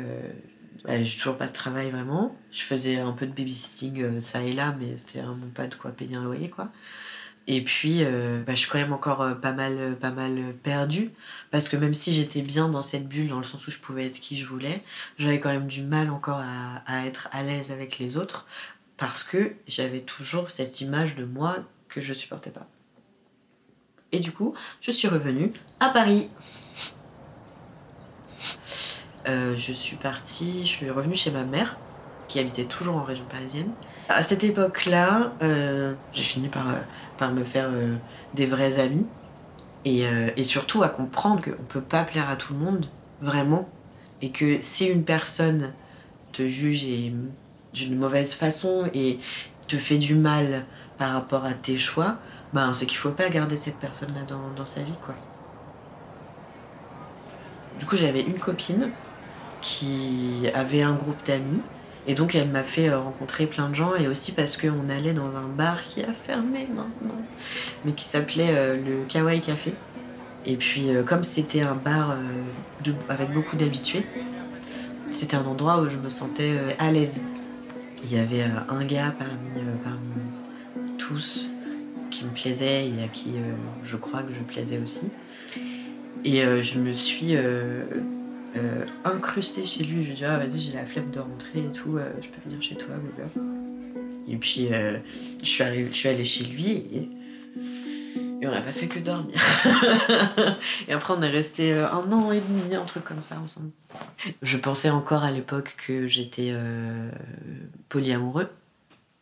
[0.88, 2.38] j'ai toujours pas de travail vraiment.
[2.52, 5.92] Je faisais un peu de babysitting ça et là, mais c'était vraiment pas de quoi
[5.92, 6.72] payer un loyer quoi.
[7.52, 10.54] Et puis, euh, bah, je suis quand même encore euh, pas mal, euh, pas mal
[10.62, 11.10] perdue.
[11.50, 14.06] Parce que même si j'étais bien dans cette bulle, dans le sens où je pouvais
[14.06, 14.84] être qui je voulais,
[15.18, 16.44] j'avais quand même du mal encore
[16.86, 18.46] à, être à l'aise avec les autres.
[18.98, 21.56] Parce que j'avais toujours cette image de moi
[21.88, 22.68] que je supportais pas.
[24.12, 26.30] Et du coup, je suis revenue à Paris.
[29.26, 31.78] je suis partie, je suis revenue chez ma mère,
[32.28, 33.72] qui habitait toujours en région parisienne.
[34.08, 35.34] À cette époque-là,
[36.14, 36.68] j'ai fini par
[37.20, 37.96] par me faire euh,
[38.34, 39.06] des vrais amis.
[39.86, 42.88] Et, euh, et, surtout à comprendre qu'on peut pas plaire à tout le monde,
[43.22, 43.70] vraiment,
[44.22, 45.72] et que si une personne
[46.34, 46.86] te juge
[47.74, 49.20] d'une mauvaise façon et
[49.68, 50.66] te fait du mal
[50.98, 52.18] par rapport à tes choix,
[52.52, 55.16] ben c'est qu'il faut pas garder cette personne-là dans, dans sa vie, quoi.
[57.80, 58.92] Du coup, j'avais une copine
[59.62, 61.62] qui avait un groupe d'amis
[62.10, 65.14] et donc elle m'a fait euh, rencontrer plein de gens et aussi parce qu'on allait
[65.14, 67.22] dans un bar qui a fermé maintenant,
[67.86, 69.76] mais qui s'appelait euh, le Kawaii Café.
[70.48, 72.18] Et puis euh, comme c'était un bar
[73.10, 74.08] avec beaucoup d'habitués,
[75.12, 77.24] c'était un endroit où je me sentais à l'aise.
[78.04, 81.48] Il y avait un gars parmi, parmi tous
[82.10, 83.34] qui me plaisait et à qui
[83.84, 85.10] je crois que je plaisais aussi.
[86.24, 87.36] Et je me suis
[88.56, 90.04] euh, incrusté chez lui.
[90.04, 92.42] Je lui dit, ah, vas-y, j'ai la flemme de rentrer et tout, euh, je peux
[92.46, 92.96] venir chez toi,
[94.28, 94.98] Et puis, euh,
[95.44, 97.10] je, suis je suis allée chez lui et,
[98.42, 99.36] on n'a pas fait que dormir.
[100.88, 103.70] et après, on est resté un an et demi, un truc comme ça ensemble.
[104.42, 106.56] Je pensais encore à l'époque que j'étais
[107.90, 108.50] polyamoureux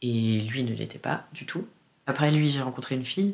[0.03, 1.67] et lui ne l'était pas du tout.
[2.05, 3.33] Après lui, j'ai rencontré une fille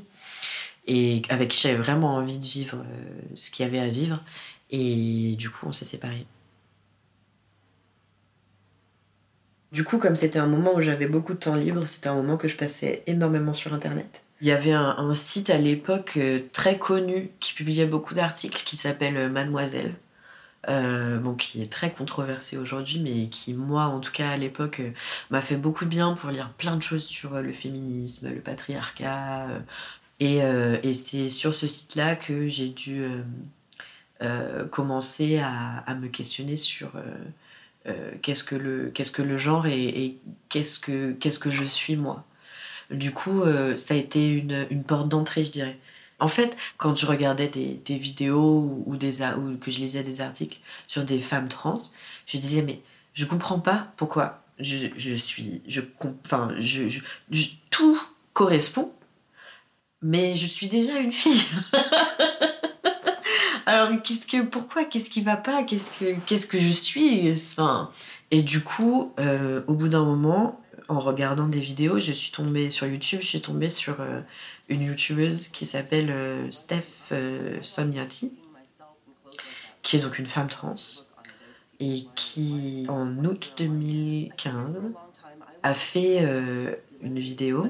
[0.88, 2.77] et avec qui j'avais vraiment envie de vivre
[3.36, 4.23] ce qu'il y avait à vivre.
[4.73, 6.25] Et du coup, on s'est séparés.
[9.71, 12.38] Du coup, comme c'était un moment où j'avais beaucoup de temps libre, c'était un moment
[12.38, 14.23] que je passais énormément sur Internet.
[14.41, 18.75] Il y avait un, site à l'époque euh, très connu qui publiait beaucoup d'articles qui
[18.75, 19.93] s'appelle euh, Mademoiselle.
[20.69, 24.81] Euh, qui est très controversé aujourd'hui, mais qui, moi, en tout cas à l'époque,
[25.29, 29.47] m'a fait beaucoup de bien pour lire plein de choses sur le féminisme, le patriarcat.
[30.21, 30.41] et
[30.93, 33.05] c'est sur ce site-là que j'ai dû
[34.23, 37.01] euh, commencer à, me questionner sur euh,
[37.88, 40.17] euh, qu'est-ce que le qu'est-ce que le genre et,
[40.49, 42.23] qu'est-ce que qu'est-ce que je suis moi.
[42.91, 43.43] Du coup,
[43.77, 45.77] ça a été une, porte d'entrée, je dirais.
[46.19, 50.59] En fait, quand je regardais des, vidéos ou, des, ou que je lisais des articles
[50.88, 51.81] sur des femmes trans,
[52.27, 52.81] je disais, mais
[53.13, 55.62] je comprends pas pourquoi je, je suis.
[55.67, 55.81] Je,
[56.25, 57.99] enfin, je- je- tout
[58.33, 58.91] correspond,
[60.01, 61.43] mais je suis déjà une fille.
[63.65, 67.91] Alors, qu'est-ce que, pourquoi Qu'est-ce qui va pas Qu'est-ce que, que je suis enfin,
[68.32, 72.69] Et du coup, euh, au bout d'un moment, en regardant des vidéos, je suis tombée
[72.69, 74.19] sur YouTube, je suis tombée sur euh,
[74.67, 77.13] une youtubeuse qui s'appelle euh, Steph
[77.62, 78.34] Soniati,
[79.82, 80.76] qui est donc une femme trans,
[81.80, 84.89] et qui, en août 2015,
[85.63, 86.28] a fait
[87.02, 87.67] une vidéo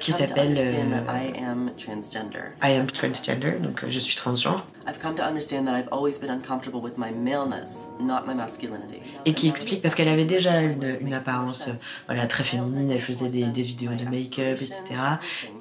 [0.00, 2.52] qui s'appelle, euh, I am transgender.
[2.62, 6.18] I am transgender, donc euh, je suis transgenre, I've come to understand that I've always
[6.20, 9.00] been uncomfortable with my maleness, not my masculinity.
[9.24, 11.72] et qui explique parce qu'elle avait déjà une, une apparence euh,
[12.06, 14.80] voilà très féminine elle faisait des, des vidéos de make-up etc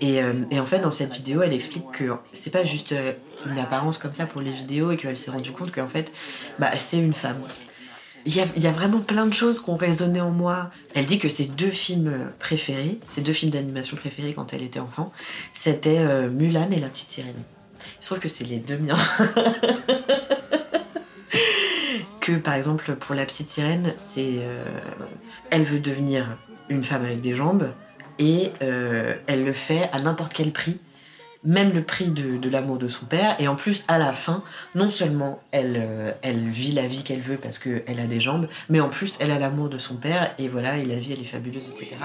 [0.01, 2.93] et, euh, et en fait dans cette vidéo elle explique que c'est pas juste
[3.45, 6.11] une apparence comme ça pour les vidéos et qu'elle s'est rendue compte qu'en fait
[6.59, 7.41] bah, c'est une femme
[8.25, 10.71] il y, a, vraiment plein de choses qui ont résonné en moi.
[10.95, 14.79] Elle dit que ses deux films préférés, ses deux films d'animation préférés quand elle était
[14.79, 15.11] enfant,
[15.53, 17.43] c'était euh, Mulan et La Petite Sirène.
[18.01, 18.97] Se trouve que c'est les deux miens.
[22.19, 24.65] que par exemple pour La Petite Sirène, c'est euh,
[25.51, 26.37] elle veut devenir
[26.69, 27.69] une femme avec des jambes
[28.17, 30.79] et euh, elle le fait à n'importe quel prix,
[31.45, 33.35] même le prix de, de l'amour de son père.
[33.39, 37.19] Et en plus, à la fin, non seulement elle, euh, elle vit la vie qu'elle
[37.19, 40.31] veut parce qu'elle a des jambes, mais en plus, elle a l'amour de son père
[40.39, 41.97] et voilà, et la vie, elle est fabuleuse, etc.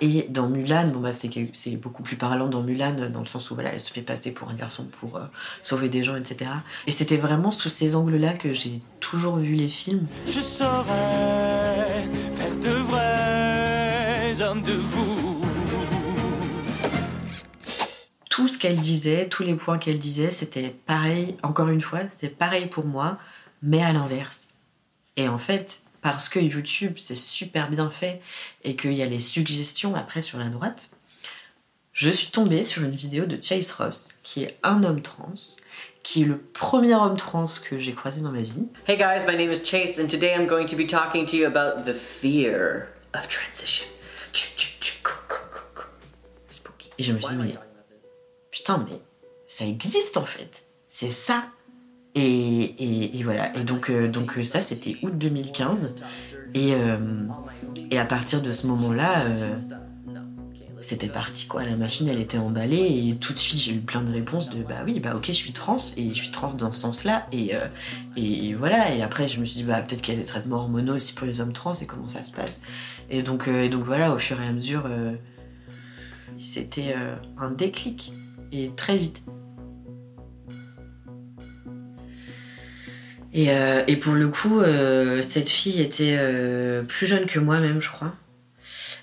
[0.00, 3.54] Et dans Mulan, bon bah c'est beaucoup plus parlant dans Mulan, dans le sens où
[3.54, 5.22] voilà, elle se fait passer pour un garçon pour euh,
[5.62, 6.50] sauver des gens, etc.
[6.86, 10.06] Et c'était vraiment sous ces angles-là que j'ai toujours vu les films.
[10.26, 11.43] Je saurais
[18.64, 22.86] qu'elle disait, tous les points qu'elle disait, c'était pareil, encore une fois, c'était pareil pour
[22.86, 23.18] moi,
[23.60, 24.54] mais à l'inverse.
[25.18, 28.22] Et en fait, parce que YouTube, c'est super bien fait
[28.62, 30.92] et qu'il y a les suggestions après sur la droite,
[31.92, 35.34] je suis tombée sur une vidéo de Chase Ross, qui est un homme trans,
[36.02, 38.64] qui est le premier homme trans que j'ai croisé dans ma vie.
[38.88, 41.46] Hey guys, my name is Chase, and today I'm going to be talking to you
[41.46, 43.84] about the fear of transition.
[46.48, 46.90] Spooky.
[46.96, 47.58] Et je me suis dit, mais
[48.54, 49.00] putain, mais
[49.48, 50.66] ça existe en fait.
[50.88, 51.46] C'est ça.
[52.14, 53.54] Et, et, voilà.
[53.58, 55.96] Et donc, euh, donc euh, ça, c'était août 2015.
[56.54, 56.98] Et, euh,
[57.90, 59.24] et à partir de ce moment-là,
[60.80, 61.64] c'était parti quoi.
[61.64, 64.62] La machine, elle était emballée et tout de suite, j'ai eu plein de réponses de
[64.62, 67.26] bah oui, bah ok, je suis trans et je suis trans dans ce sens-là.
[67.32, 67.52] Et,
[68.16, 68.94] et voilà.
[68.94, 71.14] Et après, je me suis dit bah peut-être qu'il y a des traitements hormonaux aussi
[71.14, 72.60] pour les hommes trans et comment ça se passe.
[73.10, 74.88] Et donc, et donc voilà, au fur et à mesure,
[76.38, 76.94] c'était
[77.38, 78.12] un déclic
[78.54, 79.22] et très vite.
[83.32, 87.82] Et, euh, pour le coup, euh, cette fille était euh, plus jeune que moi même,
[87.82, 88.14] je crois.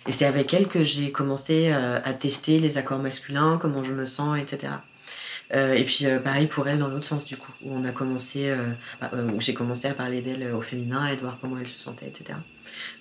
[0.08, 4.08] Et c'est avec elle que j'ai commencé à tester les accords masculins, comment je me
[4.08, 4.74] sens, etc.
[5.54, 7.92] Euh, et puis euh, pareil pour elle dans l'autre sens du coup, où on a
[7.92, 11.58] commencé, euh, bah, où j'ai commencé à parler d'elle au féminin et de voir comment
[11.60, 12.40] elle se sentait, etc.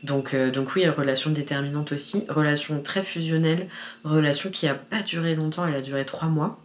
[0.03, 3.69] Donc, donc oui, relation déterminante aussi, relation très fusionnelle,
[4.05, 6.59] relation qui a pas duré longtemps, elle a duré trois mois.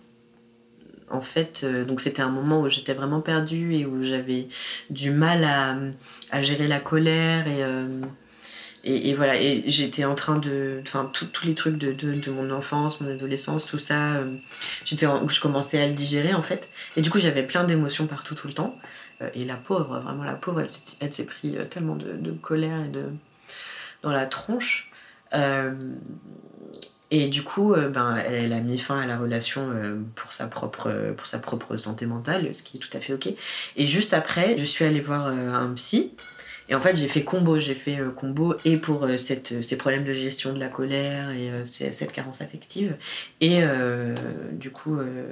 [1.11, 4.47] En fait, donc c'était un moment où j'étais vraiment perdue et où j'avais
[4.89, 5.77] du mal à,
[6.31, 7.61] à gérer la colère et,
[8.85, 9.35] et, voilà.
[9.41, 13.09] Et j'étais en train de, enfin tous les trucs de, de, de mon enfance, mon
[13.09, 14.35] adolescence, tout ça, euh,
[14.85, 16.69] j'étais où je commençais à le digérer en fait.
[16.95, 18.77] Et du coup j'avais plein d'émotions partout tout le temps.
[19.21, 20.61] Euh, et la pauvre, vraiment la pauvre,
[20.99, 23.05] elle s'est, pris euh, tellement de, colère et de
[24.03, 24.91] dans la tronche.
[27.11, 29.69] Et du coup, ben, elle, elle a mis fin à la relation
[30.15, 33.29] pour, sa propre, pour sa propre santé mentale, ce qui est tout à fait ok.
[33.75, 36.11] Et juste après, je suis allée voir un psy.
[36.67, 37.59] Et en fait, j'ai fait combo.
[37.59, 41.31] J'ai fait euh, combo et pour euh, cette, ces problèmes de gestion de la colère
[41.31, 42.95] et euh, cette carence affective.
[43.41, 44.15] Et euh,
[44.51, 45.27] du coup, euh,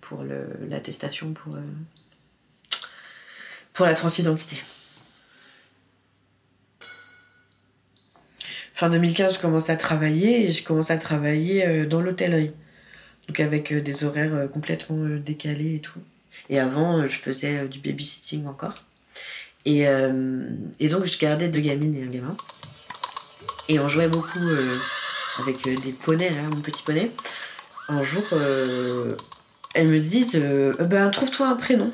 [0.00, 0.24] pour
[0.68, 1.60] l'attestation pour, euh,
[3.72, 4.56] pour la transidentité.
[8.76, 12.52] Fin 2015, je commence à travailler et je commence à travailler euh, dans l'hôtellerie.
[13.26, 15.98] Donc avec euh, des horaires euh, complètement euh, décalés et tout.
[16.50, 18.74] Et avant, euh, je faisais euh, du babysitting encore.
[19.66, 20.48] Et, euh,
[20.78, 22.36] et donc, je gardais deux gamines et un gamin.
[23.68, 24.76] Et on jouait beaucoup euh,
[25.40, 27.10] avec euh, des poneys, là, mon petit poney.
[27.88, 28.22] Un jour,
[29.74, 30.40] elles me disent
[30.80, 31.92] ben, trouve-toi un prénom.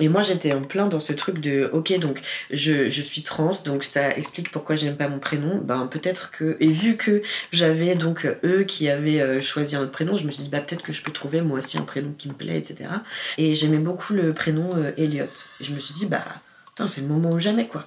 [0.00, 2.20] Et moi, j'étais en plein dans ce truc de, ok, donc
[2.50, 5.60] je, je suis trans, donc ça explique pourquoi j'aime pas mon prénom.
[5.62, 10.16] Ben peut-être que, et vu que j'avais donc eux qui avaient choisi un autre prénom,
[10.16, 12.28] je me suis dit, bah peut-être que je peux trouver moi aussi un prénom qui
[12.28, 12.90] me plaît, etc.
[13.36, 15.26] Et j'aimais beaucoup le prénom euh, Elliot.
[15.60, 16.24] Et je me suis dit, bah,
[16.74, 17.84] putain, c'est le moment ou jamais, quoi.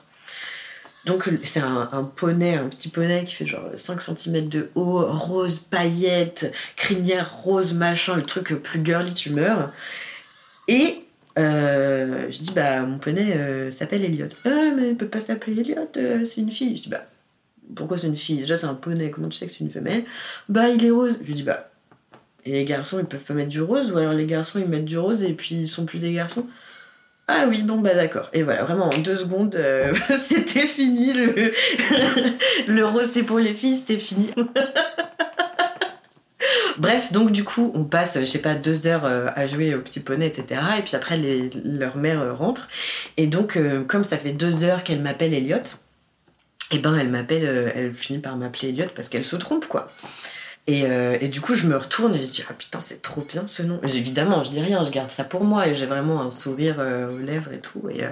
[1.06, 5.60] Donc c'est un, poney, un petit poney qui fait genre 5 cm de haut, rose
[5.60, 9.72] paillettes, crinière rose machin, le truc plus girly tu meurs.
[10.68, 11.06] Et
[11.40, 14.28] euh, je dis bah mon poney euh, s'appelle Elliot.
[14.44, 16.76] Ah mais il peut pas s'appeler Elliot, euh, c'est une fille.
[16.76, 17.06] Je dis bah
[17.74, 18.40] pourquoi c'est une fille?
[18.40, 20.04] Déjà c'est un poney, comment tu sais que c'est une femelle?
[20.50, 21.22] Bah il est rose.
[21.26, 21.70] Je dis bah
[22.44, 24.84] et les garçons ils peuvent pas mettre du rose ou alors les garçons ils mettent
[24.84, 26.46] du rose et puis ils sont plus des garçons
[27.30, 28.30] ah oui, bon bah d'accord.
[28.32, 31.12] Et voilà, vraiment en deux secondes, euh, c'était fini.
[31.12, 31.52] Le,
[32.68, 34.30] le c'est pour les filles, c'était fini.
[36.78, 39.82] Bref, donc du coup, on passe, je sais pas, deux heures euh, à jouer au
[39.82, 40.62] petit poney, etc.
[40.80, 41.20] Et puis après,
[41.66, 42.70] leur mère euh, rentre.
[43.18, 45.58] Et donc, comme ça fait deux heures qu'elle m'appelle Elliot,
[46.72, 49.88] et ben elle m'appelle, elle finit par m'appeler Elliot parce qu'elle se trompe, quoi.
[50.68, 53.22] Et, euh, et du coup, je me retourne et je dis, ah putain, c'est trop
[53.22, 53.80] bien ce nom.
[53.84, 57.10] Évidemment, je dis rien, je garde ça pour moi et j'ai vraiment un sourire euh,
[57.10, 57.90] aux lèvres et tout.
[57.90, 58.10] Et, euh,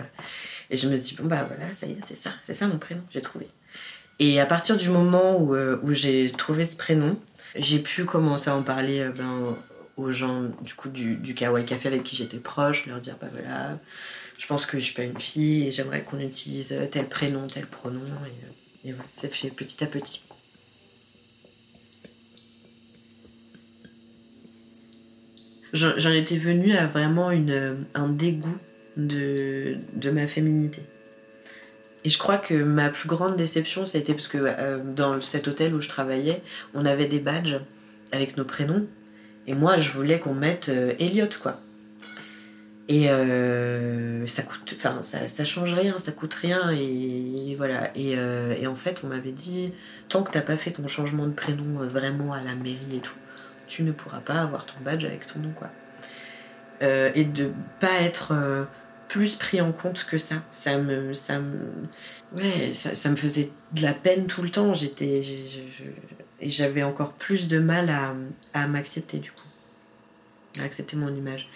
[0.70, 2.78] et je me dis, bon bah voilà, ça y est, c'est ça, c'est ça mon
[2.78, 3.46] prénom, j'ai trouvé.
[4.20, 7.18] Et à partir du moment où, j'ai trouvé ce prénom,
[7.58, 9.58] j'ai pu commencer à en parler ben,
[9.98, 13.28] aux gens du coup du, du Kawaii Café avec qui j'étais proche, leur dire, bah
[13.34, 13.78] voilà,
[14.38, 17.68] je pense que je suis pas une fille et j'aimerais qu'on utilise tel prénom, tel
[17.68, 18.00] pronom.
[18.86, 20.22] Et, et c'est fait petit à petit.
[25.76, 28.58] J'en étais venue à vraiment une, un dégoût
[28.98, 30.82] de, de ma féminité.
[32.04, 35.20] Et je crois que ma plus grande déception, ça a été parce que euh, dans
[35.22, 36.42] cet hôtel où je travaillais,
[36.74, 37.60] on avait des badges
[38.12, 38.88] avec nos prénoms.
[39.48, 41.60] Et moi, je voulais qu'on mette euh, Elliot, quoi.
[42.88, 46.72] Et euh, ça coûte, enfin, ça, ça change rien, ça coûte rien.
[46.72, 47.92] Et, voilà.
[47.98, 49.74] Et, euh, et en fait, on m'avait dit,
[50.08, 53.00] tant que t'as pas fait ton changement de prénom euh, vraiment à la mairie et
[53.00, 53.16] tout,
[53.68, 55.70] tu ne pourras pas avoir ton badge avec ton nom, quoi.
[56.82, 58.66] Euh, et de pas être euh,
[59.08, 60.36] plus pris en compte que ça.
[60.52, 61.58] Ça me, ça me,
[62.38, 64.74] ouais, ça, ça me faisait de la peine tout le temps.
[64.74, 65.22] J'étais,
[66.42, 68.14] et j'avais encore plus de mal à,
[68.54, 69.48] à m'accepter du coup,
[70.60, 71.48] à accepter mon image.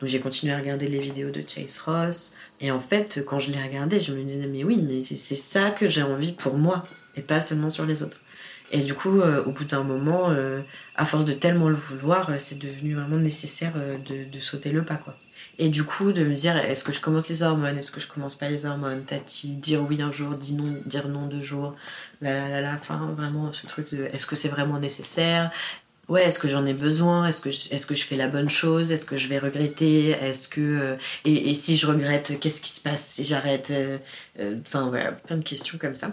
[0.00, 2.34] Donc j'ai continué à regarder les vidéos de Chase Ross.
[2.60, 5.70] Et en fait, quand je les regardais, je me disais mais oui, mais c'est ça
[5.70, 6.82] que j'ai envie pour moi
[7.16, 8.20] et pas seulement sur les autres.
[8.70, 10.60] Et du coup, euh, au bout d'un moment, euh,
[10.94, 14.70] à force de tellement le vouloir, euh, c'est devenu vraiment nécessaire euh, de, de sauter
[14.72, 15.16] le pas, quoi.
[15.58, 17.78] Et du coup, de me dire, est-ce que je commence les hormones?
[17.78, 19.04] Est-ce que je commence pas les hormones?
[19.04, 21.74] Tati, dire oui un jour, dire non, dire non deux jours?
[22.20, 25.50] La la la enfin, vraiment, ce truc de, est-ce que c'est vraiment nécessaire?
[26.08, 27.26] Ouais, est-ce que j'en ai besoin?
[27.26, 28.92] Est-ce que, est-ce que je fais la bonne chose?
[28.92, 30.10] Est-ce que je vais regretter?
[30.10, 30.60] Est-ce que...
[30.60, 33.98] euh, et, et si je regrette, qu'est-ce qui se passe si j'arrête euh,
[34.66, 36.12] Enfin, voilà, plein de questions comme ça.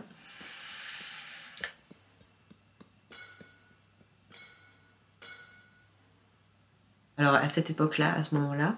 [7.17, 8.75] Alors à cette époque-là, à ce moment-là,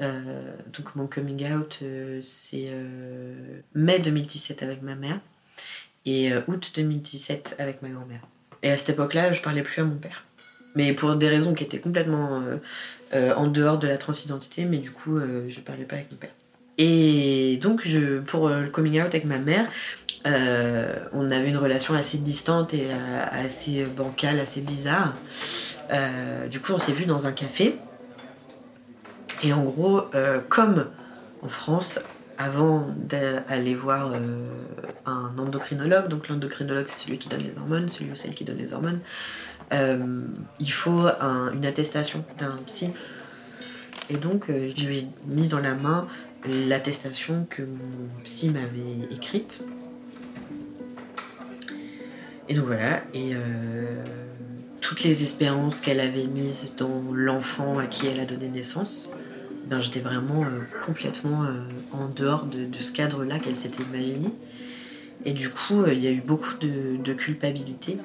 [0.00, 5.18] euh, donc mon coming out, euh, c'est euh, mai 2017 avec ma mère
[6.06, 8.20] et euh, août 2017 avec ma grand-mère.
[8.62, 10.24] Et à cette époque-là, je parlais plus à mon père.
[10.74, 12.42] Mais pour des raisons qui étaient complètement
[13.14, 16.30] euh, en dehors de la transidentité, mais du coup, je parlais pas avec mon père.
[16.76, 19.66] Et donc, je, pour le coming out avec ma mère,
[20.26, 25.14] euh, on avait une relation assez distante et euh, assez bancale, assez bizarre.
[25.92, 27.76] Euh, du coup, on s'est vu dans un café.
[29.44, 30.02] Et en gros,
[30.48, 30.86] comme
[31.42, 32.00] en France,
[32.38, 34.12] avant d'aller voir
[35.06, 38.58] un endocrinologue, donc l'endocrinologue c'est celui qui donne les hormones, celui ou celle qui donne
[38.58, 38.98] les hormones,
[39.70, 42.90] il faut un- une attestation d'un psy.
[44.10, 46.08] Et donc, je lui ai mis dans la main
[46.44, 49.62] l'attestation que mon psy m'avait écrite.
[52.50, 54.02] Et donc voilà, et euh,
[54.80, 59.06] toutes les espérances qu'elle avait mises dans l'enfant à qui elle a donné naissance,
[59.66, 61.60] ben, j'étais vraiment euh, complètement euh,
[61.92, 64.30] en dehors de, ce cadre-là qu'elle s'était imaginé.
[65.26, 67.98] Et du coup, il y a eu beaucoup de, culpabilité.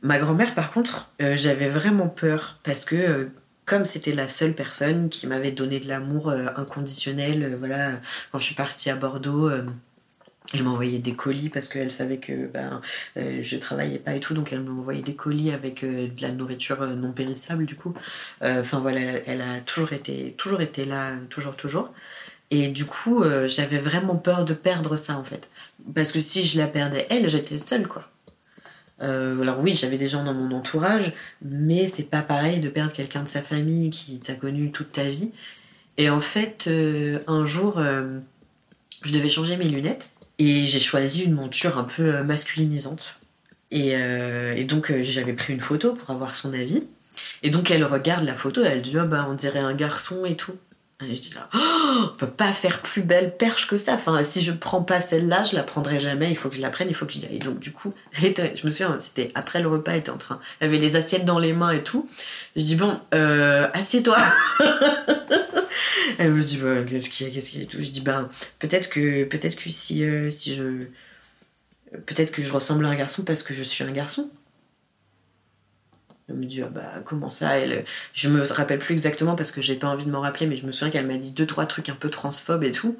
[0.00, 3.28] Ma grand-mère, par contre, j'avais vraiment peur parce que
[3.66, 8.00] comme c'était la seule personne qui m'avait donné de l'amour euh, inconditionnel, euh, voilà,
[8.32, 9.64] quand je suis partie à Bordeaux, euh,
[10.54, 12.80] elle m'envoyait des colis parce qu'elle savait que ben,
[13.16, 16.86] euh, je travaillais pas et tout, donc elle m'envoyait des colis avec de la nourriture
[16.86, 17.94] non périssable du coup.
[18.42, 21.92] Enfin voilà, elle a toujours été, toujours été là, toujours, toujours.
[22.52, 25.50] Et du coup, j'avais vraiment peur de perdre ça en fait.
[25.96, 28.08] Parce que si je la perdais elle, j'étais seule quoi.
[29.02, 32.92] Euh, alors oui, j'avais des gens dans mon entourage, mais c'est pas pareil de perdre
[32.92, 35.30] quelqu'un de sa famille qui t'a connu toute ta vie.
[35.98, 38.18] Et en fait, euh, un jour, euh,
[39.04, 43.18] je devais changer mes lunettes et j'ai choisi une monture un peu masculinisante.
[43.72, 46.84] Et, et donc j'avais pris une photo pour avoir son avis.
[47.42, 50.56] Et donc elle regarde la photo, elle dit oh, on dirait un garçon et tout.
[50.98, 53.94] Je dis là, oh, on peut pas faire plus belle perche que ça.
[53.94, 56.30] Enfin, si je prends pas celle-là, je la prendrai jamais.
[56.30, 57.38] Il faut que je la prenne, il faut que j'y aille.
[57.38, 60.68] Donc du coup, je me souviens, c'était après le repas, elle était en train, elle
[60.68, 62.08] avait les assiettes dans les mains et tout.
[62.56, 64.16] Je dis bon, euh, assieds-toi.
[66.18, 67.82] elle me dit bah, qu'est-ce qu'il y a, qu'est-ce qu'il y a et tout.
[67.82, 70.80] Je dis ben peut-être que peut-être que si euh, si je
[72.06, 74.30] peut-être que je ressemble à un garçon parce que je suis un garçon.
[76.28, 77.84] Elle me dit, ah bah, comment ça elle...
[78.12, 80.66] Je me rappelle plus exactement parce que j'ai pas envie de m'en rappeler, mais je
[80.66, 82.98] me souviens qu'elle m'a dit deux, trois trucs un peu transphobes et tout.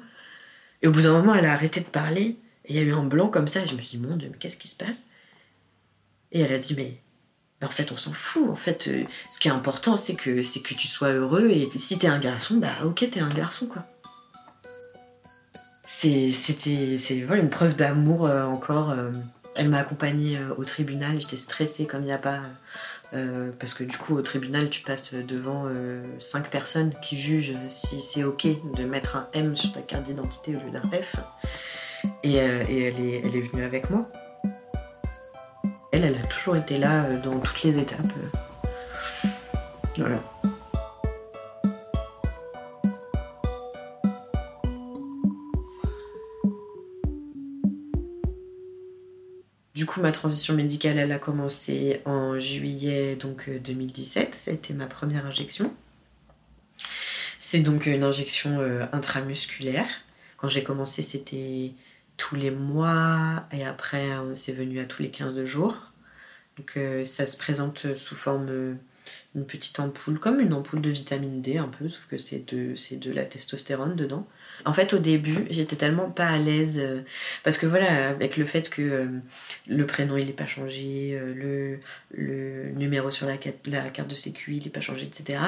[0.81, 2.37] Et au bout d'un moment, elle a arrêté de parler.
[2.65, 3.65] Et il y a eu un blanc comme ça.
[3.65, 5.07] Je me suis dit, mon Dieu, mais qu'est-ce qui se passe?
[6.31, 7.01] Et elle a dit, mais,
[7.61, 8.49] en fait, on s'en fout.
[8.49, 9.03] En fait, euh,
[9.33, 11.49] ce qui est important, c'est que, c'est que tu sois heureux.
[11.49, 13.85] Et si t'es un garçon, bah ok, t'es un garçon, quoi.
[15.83, 18.91] C'est- C'était c'est voilà, une preuve d'amour euh, encore.
[18.91, 19.11] euh.
[19.55, 21.19] Elle m'a accompagnée au tribunal.
[21.19, 22.41] J'étais stressée comme il n'y a pas.
[23.13, 27.55] Euh, parce que du coup, au tribunal, tu passes devant euh, cinq personnes qui jugent
[27.69, 31.15] si c'est ok de mettre un M sur ta carte d'identité au lieu d'un F.
[32.23, 34.07] Et, euh, elle, est, elle est venue avec moi.
[35.91, 37.97] Elle, elle a toujours été là dans toutes les étapes.
[39.97, 40.21] Voilà.
[49.77, 54.33] Du coup, ma transition médicale, elle a commencé en juillet donc, euh, 2017.
[54.33, 55.71] C'était ma première injection.
[57.37, 59.85] C'est donc une injection euh, intramusculaire.
[60.37, 61.73] Quand j'ai commencé, c'était
[62.17, 65.91] tous les mois et après, euh, c'est venu à tous les 15 jours.
[66.57, 68.73] Donc, euh, ça se présente sous forme euh,
[69.35, 72.73] une petite ampoule, comme une ampoule de vitamine D un peu, sauf que c'est de,
[72.99, 74.27] de la testostérone dedans.
[74.65, 77.01] En fait, au début, j'étais tellement pas à l'aise euh,
[77.43, 79.05] parce que voilà, avec le fait que euh,
[79.67, 81.79] le prénom il n'est pas changé, euh, le,
[82.17, 85.39] le numéro sur la, carte- la carte de sécu il n'est pas changé, etc.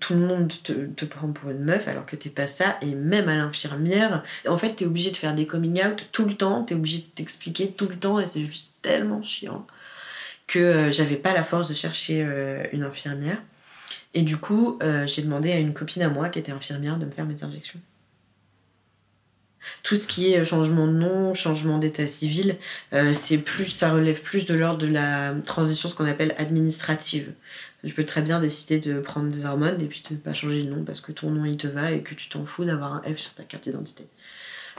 [0.00, 2.86] Tout le monde te, te prend pour une meuf alors que t'es pas ça, et
[2.94, 6.64] même à l'infirmière, en fait, t'es obligé de faire des coming out tout le temps,
[6.64, 9.66] t'es obligé de t'expliquer tout le temps, et c'est juste tellement chiant
[10.48, 13.40] que euh, j'avais pas la force de chercher euh, une infirmière.
[14.14, 17.04] Et du coup, euh, j'ai demandé à une copine à moi qui était infirmière de
[17.04, 17.78] me faire mes injections.
[19.82, 22.56] Tout ce qui est changement de nom, changement d'état civil,
[23.12, 27.32] c'est plus, ça relève plus de l'ordre de la transition, ce qu'on appelle administrative.
[27.84, 30.70] Tu peux très bien décider de prendre des hormones et puis de pas changer de
[30.70, 33.02] nom parce que ton nom il te va et que tu t'en fous d'avoir un
[33.02, 34.06] F sur ta carte d'identité.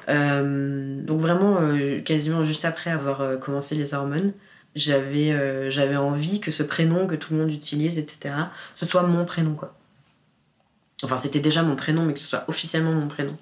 [0.08, 1.60] Donc vraiment,
[2.04, 4.34] quasiment juste après avoir commencé les hormones,
[4.80, 8.34] j'avais euh, j'avais envie que ce prénom que tout le monde utilise, etc.,
[8.76, 9.76] ce soit mon prénom, quoi.
[11.04, 13.38] Enfin, c'était déjà mon prénom, mais que ce soit officiellement mon prénom.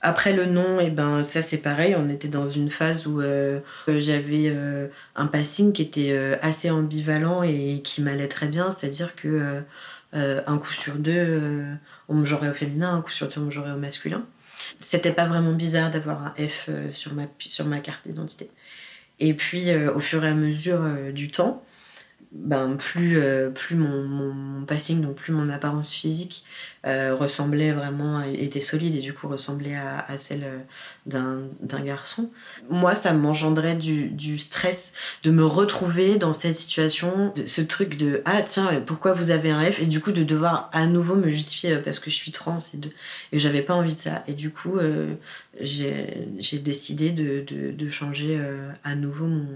[0.00, 3.60] Après le nom, et ben ça c'est pareil, on était dans une phase où euh,
[3.88, 9.62] j'avais euh, un passing qui était assez ambivalent et qui m'allait très bien, c'est-à-dire que
[10.12, 11.64] un coup sur deux,
[12.08, 14.24] on me genrait au féminin, un coup sur deux, on me genrait au masculin.
[14.78, 18.50] C'était pas vraiment bizarre d'avoir un F sur, ma, sur ma carte d'identité.
[19.20, 21.62] Et puis euh, au fur et à mesure euh, du temps,
[22.34, 26.44] ben, plus, euh, plus mon, mon, passing, donc plus mon apparence physique
[26.84, 32.30] euh, ressemblait vraiment, était solide et du coup ressemblait à, celle euh, d'un garçon.
[32.68, 38.20] Moi, ça m'engendrait du, du stress de me retrouver dans cette situation, ce truc de
[38.24, 41.30] ah tiens, pourquoi vous avez un F Et du coup, de devoir à nouveau me
[41.30, 42.90] justifier parce que je suis trans et, de,
[43.30, 44.24] et j'avais pas envie de ça.
[44.26, 44.78] Et du coup,
[45.60, 48.40] j'ai décidé de, de, changer
[48.82, 49.46] à nouveau mon,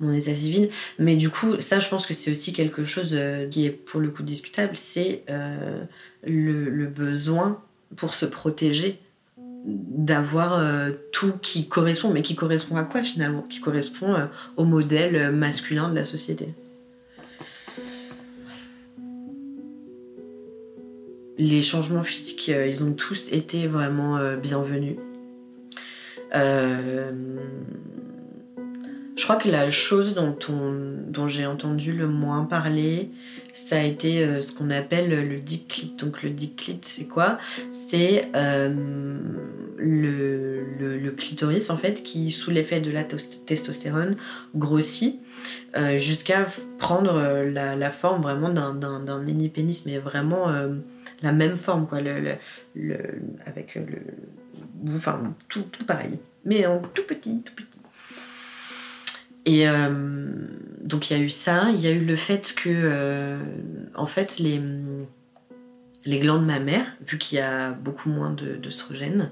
[0.00, 0.70] mon état civil.
[0.98, 4.00] Mais du coup, ça, je pense que c'est aussi quelque chose euh, qui est pour
[4.00, 5.84] le coup discutable, c'est euh,
[6.24, 7.62] le, besoin
[7.96, 8.98] pour se protéger
[9.66, 13.42] d'avoir euh, tout qui correspond, mais qui correspond à quoi finalement?
[13.42, 16.48] Qui correspond au modèle masculin de la société.
[21.36, 24.96] Les changements physiques, ils ont tous été vraiment bienvenus.
[26.34, 27.10] Euh,
[29.16, 33.10] je crois que la chose dont, on- dont j'ai entendu le moins parler,
[33.52, 37.38] ça a été euh, ce qu'on appelle le dick Donc le dick c'est quoi?
[37.70, 39.18] C'est euh,
[39.76, 44.16] le, le- clitoris en fait qui, sous l'effet de la tos- testostérone,
[44.54, 45.20] grossit
[45.76, 46.46] euh, jusqu'à
[46.78, 50.48] prendre la, forme vraiment d'un- d'un d'un mini pénis, mais vraiment
[51.22, 52.00] la même forme quoi,
[52.74, 52.98] le,
[53.46, 53.98] avec le,
[54.96, 57.66] enfin tout, tout pareil, mais en tout petit, tout petit.
[59.46, 59.88] Et euh,
[60.82, 63.38] donc il y a eu ça, il y a eu le fait que, euh,
[63.94, 64.60] en fait, les,
[66.04, 69.30] les glandes mammaires, vu qu'il y a beaucoup moins d'œstrogènes,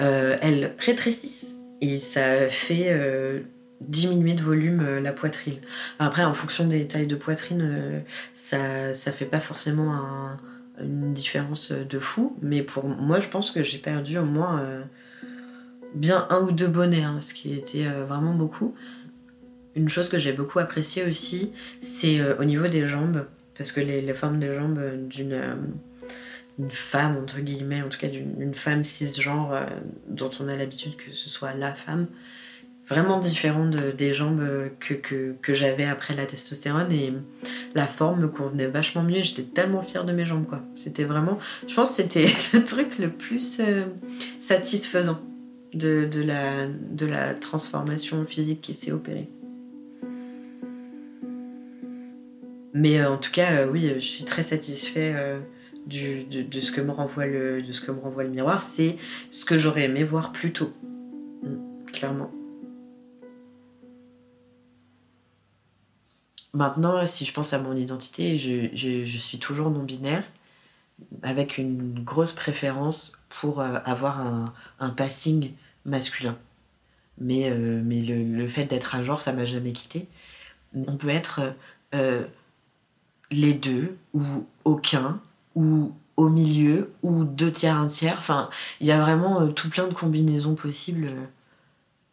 [0.00, 2.94] euh, elles rétrécissent et ça fait
[3.80, 5.58] diminuer de volume la poitrine.
[5.98, 8.02] Après, en fonction des tailles de poitrine,
[8.34, 10.36] ça, ça fait pas forcément un-
[10.80, 14.62] une différence de fou, mais pour moi, je pense que j'ai perdu au moins
[15.94, 18.74] bien un ou deux bonnets, hein, ce qui était vraiment beaucoup.
[19.74, 23.80] Une chose que j'ai beaucoup appréciée aussi, c'est euh, au niveau des jambes, parce que
[23.80, 25.54] les, formes des jambes d'une euh,
[26.70, 29.64] femme, entre guillemets, en tout cas d'une une femme cisgenre euh,
[30.08, 32.06] dont on a l'habitude que ce soit la femme,
[32.88, 37.12] vraiment différent de- des jambes euh, que, j'avais après la testostérone et
[37.74, 39.22] la forme me convenait vachement mieux.
[39.22, 40.62] J'étais tellement fière de mes jambes, quoi.
[40.76, 43.84] C'était vraiment, je pense que c'était le truc le plus euh,
[44.38, 45.20] satisfaisant
[45.72, 49.30] de la transformation physique qui s'est opérée.
[52.74, 55.40] Mais euh, en tout cas, euh, oui, je suis très satisfait euh,
[55.86, 58.62] de, de ce que me renvoie le, de ce que me renvoie le miroir.
[58.62, 58.96] C'est
[59.30, 60.72] ce que j'aurais aimé voir plus tôt.
[61.42, 62.30] Mm, clairement.
[66.54, 70.24] Maintenant, si je pense à mon identité, je, je- je suis toujours non-binaire,
[71.22, 74.44] avec une grosse préférence pour avoir un,
[74.80, 75.52] un passing
[75.86, 76.38] masculin.
[77.18, 80.08] Mais, mais le, le fait d'être un genre, ça m'a jamais quitté.
[80.74, 81.54] On peut être
[83.32, 84.22] les deux, ou
[84.64, 85.20] aucun,
[85.54, 88.16] ou au milieu, ou deux tiers, un tiers.
[88.18, 91.24] Enfin, il y a vraiment euh, tout plein de combinaisons possibles euh,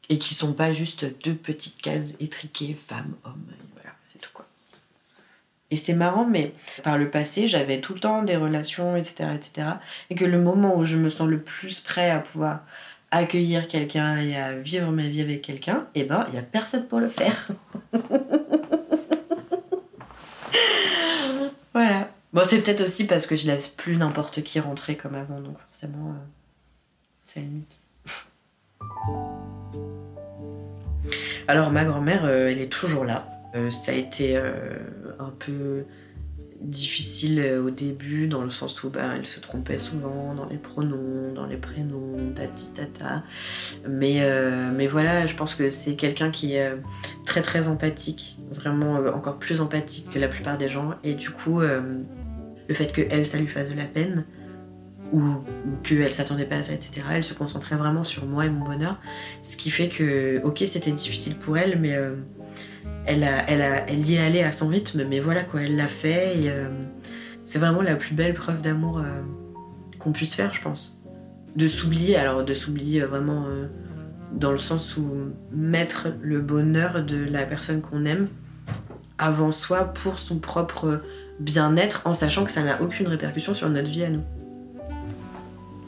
[0.09, 3.43] et qui sont pas juste deux petites cases étriquées, femme, homme,
[3.73, 4.45] voilà, c'est tout quoi.
[5.71, 6.53] Et c'est marrant, mais
[6.83, 9.67] par le passé, j'avais tout le temps des relations, etc., etc.
[10.09, 12.61] Et que le moment où je me sens le plus prêt à pouvoir
[13.11, 16.87] accueillir quelqu'un et à vivre ma vie avec quelqu'un, eh ben, il n'y a personne
[16.87, 17.47] pour le faire.
[21.79, 22.11] voilà.
[22.33, 25.57] Bon, c'est peut-être aussi parce que je laisse plus n'importe qui rentrer comme avant, donc
[25.59, 26.25] forcément, euh,
[27.23, 27.77] ça limite.
[31.47, 33.29] Alors, ma grand-mère, euh, elle est toujours là.
[33.55, 34.73] Euh, ça a été euh,
[35.19, 35.85] un peu
[36.61, 40.57] difficile euh, au début, dans le sens où bah, elle se trompait souvent dans les
[40.57, 43.23] pronoms, dans les prénoms, tati tata.
[43.87, 46.75] Mais, euh, mais voilà, je pense que c'est quelqu'un qui est euh,
[47.25, 50.95] très très empathique, vraiment encore plus empathique que la plupart des gens.
[51.03, 54.25] Et du coup, le fait que elle, ça lui fasse de la peine,
[55.11, 55.43] ou, ou
[55.83, 58.99] qu'elle s'attendait pas à ça, etc., elle se concentrait vraiment sur moi et mon bonheur.
[59.43, 61.97] Ce qui fait que, ok, c'était difficile pour elle, mais
[63.05, 65.75] elle, a, elle, a, elle y est allée à son rythme, mais voilà quoi, elle
[65.75, 66.33] l'a fait.
[66.45, 66.69] Euh,
[67.45, 69.21] c'est vraiment la plus belle preuve d'amour euh,
[69.97, 71.01] qu'on puisse faire, je pense.
[71.55, 73.67] De s'oublier, alors de s'oublier vraiment euh,
[74.33, 75.07] dans le sens où
[75.51, 78.27] mettre le bonheur de la personne qu'on aime
[79.17, 81.01] avant soi pour son propre
[81.39, 84.23] bien-être, en sachant que ça n'a aucune répercussion sur notre vie à nous.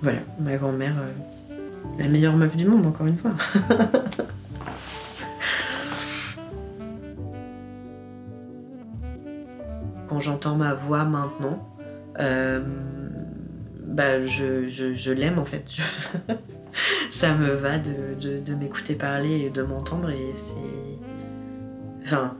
[0.01, 0.95] Voilà, ma grand-mère,
[1.99, 3.31] la meilleure meuf du monde, encore une fois.
[10.11, 11.65] Quand j'entends ma voix maintenant,
[12.19, 12.59] euh,
[13.87, 15.77] bah, je, je- je l'aime en fait.
[17.09, 20.55] Ça me va de, de- m'écouter parler et de m'entendre et c'est.
[22.03, 22.35] Enfin,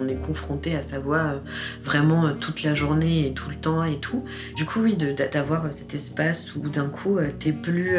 [0.00, 1.38] on est confronté à sa voix euh,
[1.82, 4.24] vraiment euh, toute la journée et tout le temps et tout.
[4.56, 7.98] Du coup, oui, d'avoir cet espace où d'un coup, t'es plus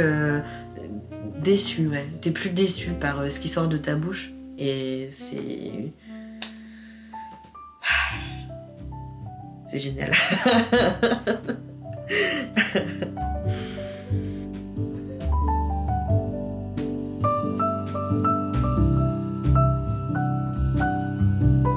[1.43, 2.07] déçu, ouais.
[2.21, 4.31] T'es plus déçu par ce qui sort de ta bouche.
[4.57, 5.93] Et c'est.
[9.77, 10.11] Génial.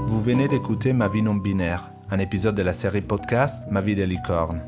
[0.07, 3.95] Vous venez d'écouter Ma vie non binaire, un épisode de la série podcast Ma vie
[3.95, 4.61] de licorne.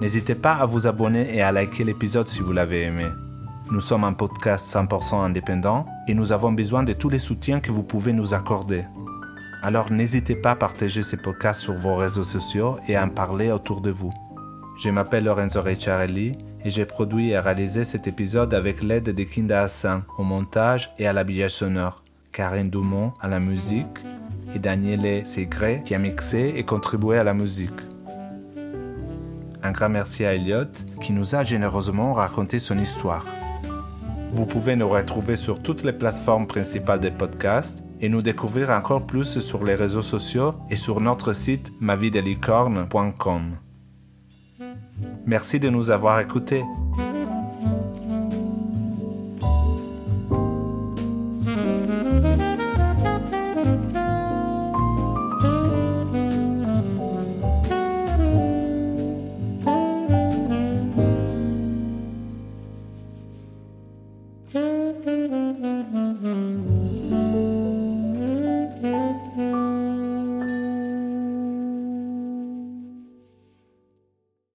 [0.00, 3.06] N'hésitez pas à vous abonner et à liker l'épisode si vous l'avez aimé.
[3.70, 7.72] Nous sommes un podcast 100% indépendant et nous avons besoin de tous les soutiens que
[7.72, 8.82] vous pouvez nous accorder.
[9.64, 13.52] Alors n'hésitez pas à partager ces podcasts sur vos réseaux sociaux et à en parler
[13.52, 14.12] autour de vous.
[14.76, 19.62] Je m'appelle Lorenzo Ricciarelli et j'ai produit et réalisé cet épisode avec l'aide de Kinda
[19.62, 22.02] Hassan au montage et à l'habillage sonore,
[22.32, 24.00] Karine Dumont à la musique
[24.52, 27.70] et Daniele Segré qui a mixé et contribué à la musique.
[29.62, 33.24] Un grand merci à Elliot qui nous a généreusement raconté son histoire.
[34.32, 39.06] Vous pouvez nous retrouver sur toutes les plateformes principales des podcasts et nous découvrir encore
[39.06, 43.56] plus sur les réseaux sociaux et sur notre site mavidelicorne.com.
[45.24, 46.64] Merci de nous avoir écoutés.